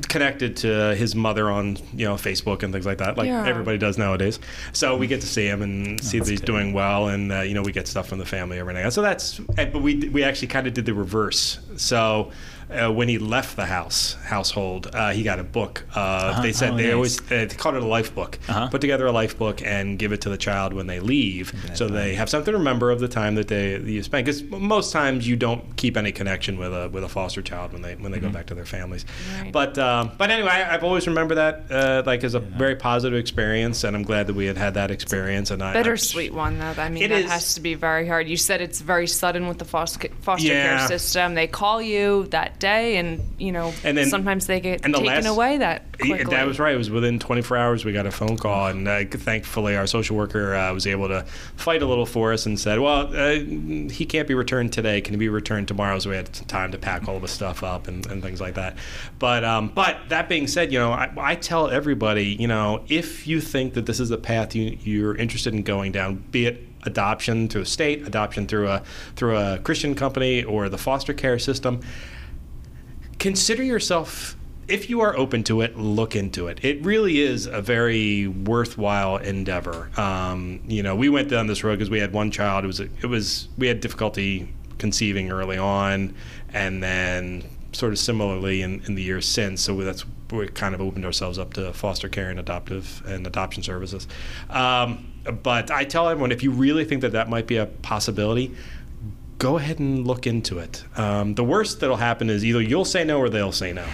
[0.10, 3.48] connected to his mother on you know Facebook and things like that, like Yeah.
[3.48, 4.40] everybody does nowadays.
[4.74, 7.54] So we get to see him and see that he's doing well, and uh, you
[7.54, 8.82] know we get stuff from the family every now.
[8.82, 11.60] and So that's, eh, but we we actually kind of did the reverse.
[11.78, 12.32] So.
[12.74, 15.84] Uh, when he left the house household, uh, he got a book.
[15.96, 16.94] Uh, They said Oh, they nice.
[16.94, 18.40] always uh, they called it a life book.
[18.50, 18.68] Uh-huh.
[18.70, 21.88] Put together a life book and give it to the child when they leave, so
[21.88, 24.26] they have something to remember of the time that they you spent.
[24.26, 27.82] Because most times you don't keep any connection with a with a foster child when
[27.82, 29.06] they when they go back to their families.
[29.42, 29.52] Right.
[29.52, 33.18] But um, but anyway, I, I've always remembered that uh, like as a very positive
[33.20, 35.52] experience, and I'm glad that we had had that experience.
[35.52, 36.74] And I, Bittersweet one, though.
[36.78, 37.32] I mean, It that is.
[37.32, 38.28] has to be very hard.
[38.28, 40.78] You said it's very sudden with the foster, foster Yeah.
[40.80, 41.36] care system.
[41.36, 44.98] They call you that day, and you know, And then- sometimes they get and the
[45.00, 46.24] taken last- away that quickly.
[46.24, 46.74] that was right.
[46.74, 50.16] It was within 24 hours we got a phone call, and uh, thankfully our social
[50.18, 51.24] worker uh, was able to
[51.58, 53.34] fight a little for us and said, "Well, uh,
[53.92, 55.02] he can't be returned today.
[55.02, 57.28] Can he be returned tomorrow?" So we had some time to pack all of the
[57.28, 58.78] stuff up and, and things like that.
[59.20, 63.28] But um, but that being said, you know, I, I tell everybody, you know, if
[63.28, 66.64] you think that this is a path you, you're interested in going down, be it
[66.86, 68.82] adoption through a state, adoption through a
[69.16, 71.80] through a Christian company, or the foster care system
[73.20, 74.36] consider yourself
[74.68, 76.64] if you are open to it look into it.
[76.64, 79.90] It really is a very worthwhile endeavor.
[80.00, 82.64] Um, you know we went down this road because we had one child.
[82.64, 86.14] It was it was we had difficulty conceiving early on
[86.52, 89.62] and then sort of similarly in, in the years since.
[89.62, 93.64] So that's we kind of opened ourselves up to foster care and adoptive and adoption
[93.64, 94.08] services.
[94.50, 98.54] Um, but i tell everyone if you really think that that might be a possibility
[99.38, 100.84] go ahead and look into it.
[100.96, 103.86] Um, the worst that'll happen is either you'll say no or they'll say no.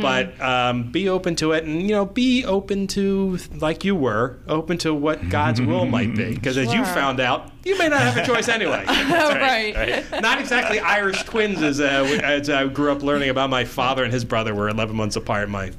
[0.00, 4.38] But um, be open to it, and you know, be open to like you were
[4.46, 6.34] open to what God's will might be.
[6.34, 8.84] Because as you found out, you may not have a choice anyway.
[8.86, 10.04] right.
[10.22, 13.50] Not exactly Irish twins, as, uh, as I grew up learning about.
[13.50, 15.48] My father and his brother were 11 months apart.
[15.48, 15.72] My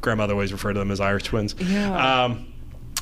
[0.00, 1.54] grandmother always referred to them as Irish twins.
[1.58, 2.24] Yeah.
[2.24, 2.53] Um,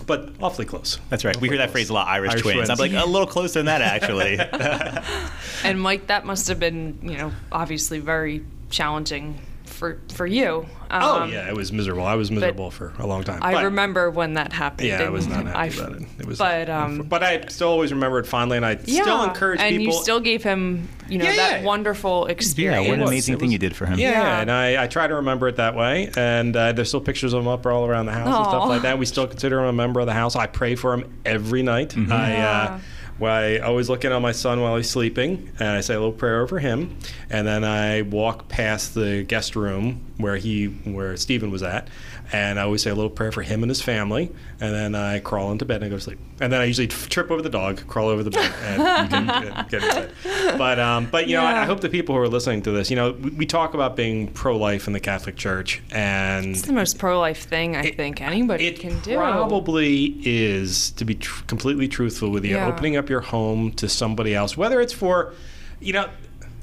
[0.07, 0.99] but awfully close.
[1.09, 1.39] That's right.
[1.41, 2.57] We hear that phrase a lot, Irish, Irish twins.
[2.57, 2.71] twins.
[2.71, 4.39] I'm like a little closer than that, actually.
[5.65, 10.67] And Mike, that must have been, you know, obviously very challenging for for you.
[10.93, 12.05] Oh Um, yeah, it was miserable.
[12.05, 13.39] I was miserable for a long time.
[13.43, 14.89] I But- remember when that happened.
[14.89, 16.03] Yeah, I was not happy I- about it.
[16.19, 19.25] It was, but um, but I still always remember it fondly, and I yeah, still
[19.25, 19.95] encourage and people.
[19.95, 21.67] you still gave him, you know, Yeah, that yeah.
[21.67, 22.89] wonderful Yeah, experience.
[22.89, 23.99] what an amazing It thing was- you did for him.
[23.99, 24.41] Yeah, Yeah.
[24.41, 26.11] and I, I try to remember it that way.
[26.17, 28.83] And uh, there's still pictures of him up all around the house and stuff like
[28.83, 28.99] that.
[28.99, 30.37] We still consider him a member of the house.
[30.37, 31.97] I pray for him every night.
[31.97, 32.51] I, Yeah.
[32.75, 32.79] uh,
[33.19, 35.99] well, I always look in on my son while he's sleeping, and I say a
[35.99, 36.97] little prayer over him.
[37.31, 41.89] And then I walk past the guest room where he, where Stephen was at,
[42.33, 44.31] and I always say a little prayer for him and his family.
[44.61, 46.19] And then I crawl into bed and I go to sleep.
[46.41, 49.69] And then I usually trip over the dog, crawl over the bed, and get, get,
[49.69, 50.59] get into bed.
[50.59, 52.89] But, um, but you know, I, I hope the people who are listening to this,
[52.91, 56.73] you know, we, we talk about being pro-life in the Catholic Church, and It's the
[56.73, 59.17] most pro-life thing I It- think anybody it can do.
[59.17, 62.69] probably is to be tr- completely truthful with you Yeah.
[62.69, 65.35] opening up your home to somebody else whether it's for
[65.81, 66.09] you know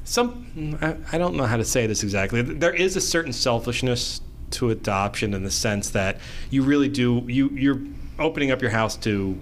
[0.04, 4.22] some I, I don't know how to say this exactly there is a certain selfishness
[4.52, 6.18] to adoption in the sense that
[6.50, 7.80] you really do you you're
[8.18, 9.38] opening up your house to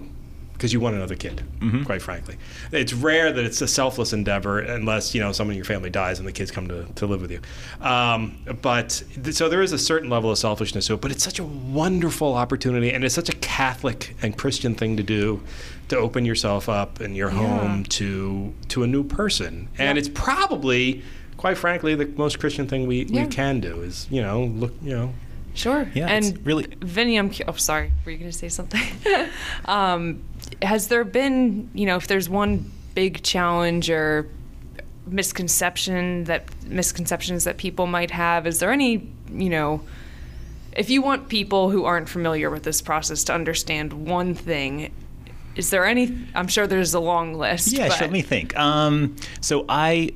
[0.52, 1.40] because you want another kid,
[1.84, 2.36] quite frankly.
[2.72, 6.18] It's rare that it's a selfless endeavor unless, you know, someone in your family dies
[6.18, 7.40] and the kids come to, to live with you.
[7.80, 11.22] Um, but th- so there is a certain level of selfishness to it, but it's
[11.22, 15.40] such a wonderful opportunity and it's such a Catholic and Christian thing to do
[15.90, 19.68] to open yourself up in your home to to a new person.
[19.78, 20.00] And Yeah.
[20.00, 21.04] it's probably
[21.38, 23.22] quite frankly the most Christian thing we, Yeah.
[23.22, 25.14] we can do is, you know, look, you know,
[25.54, 25.88] Sure.
[25.94, 27.30] Yeah, and it's really- Vinny, I'm.
[27.30, 27.90] cu- Oh, sorry.
[28.04, 28.80] Were you going to say something?
[29.64, 30.20] um,
[30.62, 34.28] has there been, you know, if there's one big challenge or
[35.06, 39.80] misconception that misconceptions that people might have, is there any, you know,
[40.76, 44.92] if you want people who aren't familiar with this process to understand one thing,
[45.56, 46.16] is there any?
[46.36, 47.72] I'm sure there's a long list.
[47.72, 48.56] Yeah, but, sure, let me think.
[48.56, 50.10] Um, so I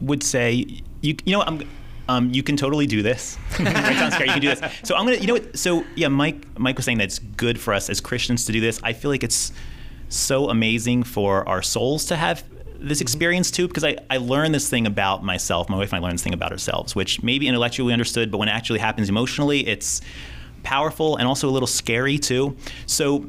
[0.00, 0.52] would say
[1.00, 1.62] you you know I'm
[2.08, 3.36] um, you can totally do this.
[3.58, 4.28] right, sounds scary.
[4.28, 4.60] You can do this.
[4.84, 5.58] So I'm gonna you know what?
[5.58, 8.60] So yeah, Mike Mike was saying that it's good for us as Christians to do
[8.60, 8.80] this.
[8.82, 9.52] I feel like it's
[10.08, 12.44] so amazing for our souls to have
[12.78, 16.02] this experience too because I, I learned this thing about myself my wife and i
[16.02, 19.66] learned this thing about ourselves which maybe intellectually understood but when it actually happens emotionally
[19.66, 20.02] it's
[20.62, 23.28] powerful and also a little scary too so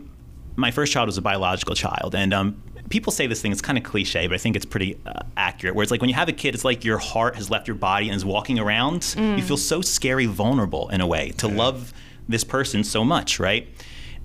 [0.57, 3.77] my first child was a biological child and um, people say this thing it's kind
[3.77, 6.29] of cliche but i think it's pretty uh, accurate where it's like when you have
[6.29, 9.41] a kid it's like your heart has left your body and is walking around you
[9.41, 11.93] feel so scary vulnerable in a way to love
[12.29, 13.67] this person so much right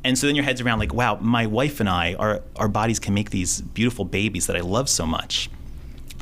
[0.04, 2.98] and so then your head's around like, wow, my wife and I, our, our bodies
[2.98, 5.48] can make these beautiful babies that I love so much.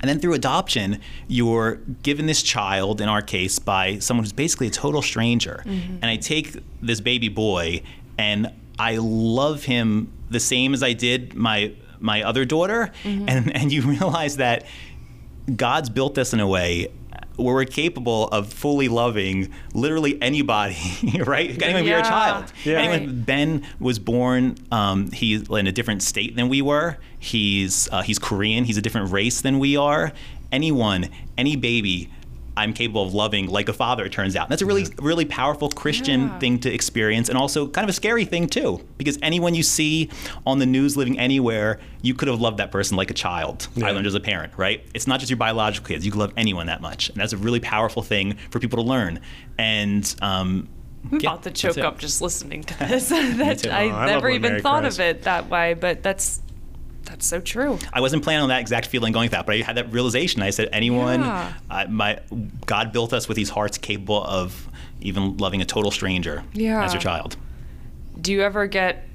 [0.03, 4.67] And then through adoption, you're given this child, in our case, by someone who's basically
[4.67, 5.63] a total stranger.
[5.67, 7.83] And I take this baby boy
[8.17, 12.91] and I love him the same as I did my my other daughter.
[13.05, 14.67] And and you realize that
[15.55, 16.89] God's built us in a way
[17.37, 20.77] where we're capable of fully loving literally anybody,
[21.27, 21.61] right?
[21.63, 22.53] Anyone we were a child.
[22.65, 22.79] Yeah.
[22.79, 23.27] Anyone Right.
[23.27, 24.57] Ben was born.
[24.71, 26.99] Um, he's in a different state than we were.
[27.19, 28.65] He's uh, he's Korean.
[28.65, 30.13] He's a different race than we are.
[30.53, 32.11] Anyone, any baby,
[32.57, 34.05] I'm capable of loving like a father.
[34.05, 34.45] It turns out.
[34.47, 36.39] And that's a really really powerful Christian Yeah.
[36.39, 40.11] thing to experience, and also kind of a scary thing too, because anyone you see
[40.47, 43.69] on the news living anywhere, you could have loved that person like a child.
[43.83, 44.85] I learned as a parent, right?
[44.95, 46.05] It's not just your biological kids.
[46.05, 48.89] You can love anyone that much, and that's a really powerful thing for people to
[48.89, 49.21] learn.
[49.59, 50.69] And um,
[51.11, 53.09] I'm yeah, about to choke up just listening to this.
[53.11, 53.71] that too.
[53.71, 54.99] I Oh, I never even Mary thought cries.
[54.99, 56.41] of it that way, but that's
[57.11, 57.79] that's so true.
[57.93, 60.43] I wasn't planning on that exact feeling going with that, but I had that realization.
[60.43, 61.53] I said, anyone, Yeah.
[61.69, 62.21] I, my
[62.67, 64.69] God built us with these hearts capable of
[65.01, 66.85] even loving a total stranger Yeah.
[66.85, 67.37] as your child.
[68.21, 69.07] Do you ever get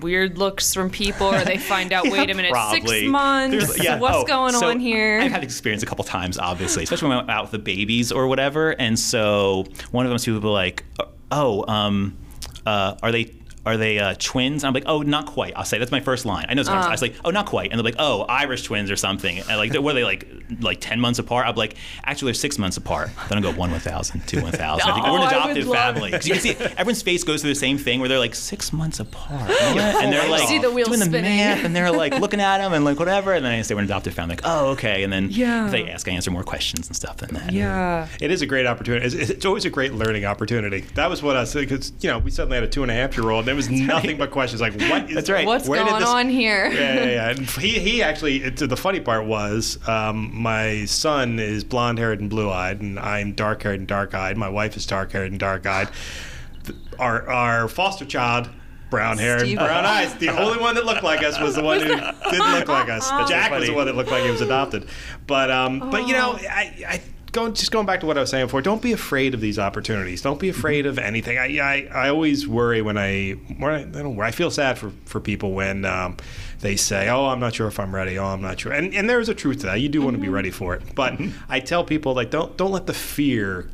[0.00, 2.80] weird looks from people, or they find out, wait a minute, Probably.
[3.00, 3.82] six months?
[3.82, 5.20] Yeah, What's oh, going so on here?
[5.20, 8.28] I've had experience a couple times, obviously, especially when I'm out with the babies or
[8.28, 8.70] whatever.
[8.70, 10.84] And so one of them, people like,
[11.32, 12.16] "Oh, um,
[12.64, 13.32] uh, are they?"
[13.66, 14.62] Are they uh, twins?
[14.62, 15.52] And I'm like, oh, not quite.
[15.56, 16.46] I'll say that's my first line.
[16.48, 16.60] I know.
[16.60, 16.74] It's Uh.
[16.74, 17.70] I was like, oh, not quite.
[17.72, 19.38] And they're like, oh, Irish twins or something.
[19.38, 20.28] And like, were they like
[20.60, 21.46] like ten months apart?
[21.46, 23.10] I'm like, actually, they're six months apart.
[23.28, 24.88] Then I go one one thousand, two one thousand.
[24.88, 27.24] I think Oh, we're an I would adoptive family because you can see everyone's face
[27.24, 30.58] goes through the same thing where they're like six months apart, and they're like See
[30.58, 31.36] the wheels doing the spinning.
[31.36, 33.32] math, and they're like looking at them and like whatever.
[33.32, 34.34] And then I say we're an adoptive family.
[34.36, 35.02] Like, oh, okay.
[35.02, 35.66] And then Yeah.
[35.66, 37.52] if they ask, I answer more questions and stuff than that.
[37.52, 38.06] yeah.
[38.20, 39.04] It is a great opportunity.
[39.06, 40.80] It's, it's always a great learning opportunity.
[40.94, 42.94] That was what I said because you know we suddenly had a two and a
[42.94, 43.46] half year old.
[43.56, 45.46] And There was nothing but questions like, "What is That's right.
[45.46, 46.70] What's where going this- on here?
[46.72, 47.28] yeah, yeah, yeah.
[47.36, 52.20] And he, he actually, it, the funny part was, um, my son is blonde haired
[52.20, 54.36] and blue eyed, and I'm dark haired and dark eyed.
[54.36, 55.88] My wife is dark haired and dark eyed.
[56.98, 58.48] Our, our foster child,
[58.90, 59.58] brown haired, Steve.
[59.58, 60.14] brown eyes.
[60.14, 63.08] The only one that looked like us was the one who didn't look like us.
[63.28, 64.88] Jack was the one that looked like he was adopted.
[65.26, 66.46] But, um, but you know, Oh.
[66.48, 67.00] I, I
[67.36, 68.62] going just going back to what I was saying before.
[68.62, 70.22] Don't be afraid of these opportunities.
[70.22, 71.38] Don't be afraid of anything.
[71.38, 74.90] I I, I always worry when I when I, I don't I feel sad for
[75.04, 75.84] for people when.
[75.84, 76.16] Um,
[76.60, 78.18] they say, "Oh, I'm not sure if I'm ready.
[78.18, 79.80] Oh, I'm not sure," and and there's a truth to that.
[79.80, 82.72] You do want to be ready for it, but I tell people like, don't don't
[82.72, 83.68] let the fear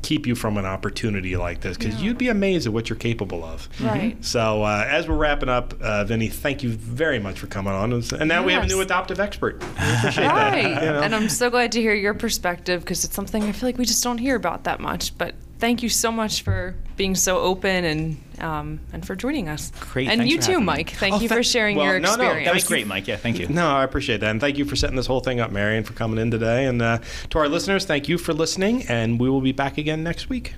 [0.00, 2.02] keep you from an opportunity like this because Yeah.
[2.08, 3.68] you'd be amazed at what you're capable of.
[3.80, 4.16] Right.
[4.24, 7.92] So uh, as we're wrapping up, uh, Vinny, thank you very much for coming on,
[7.92, 9.60] and now we have a new adoptive expert.
[9.62, 10.62] We appreciate Right.
[10.74, 10.82] that.
[10.82, 11.00] you know?
[11.02, 13.84] And I'm so glad to hear your perspective because it's something I feel like we
[13.84, 15.16] just don't hear about that much.
[15.18, 19.70] But thank you so much for being so open and um, and for joining us.
[19.92, 20.72] Great, And you too, having me.
[20.72, 20.90] Mike.
[20.90, 22.46] Thank Oh, you tha- for sharing well, your no, no, experience.
[22.48, 23.06] That was great, Mike.
[23.06, 23.46] Yeah, thank you.
[23.48, 24.30] No, I appreciate that.
[24.30, 26.66] And thank you for setting this whole thing up, Marion, for coming in today.
[26.66, 26.98] And uh,
[27.30, 28.82] to our listeners, thank you for listening.
[28.88, 30.54] And we will be back again next week.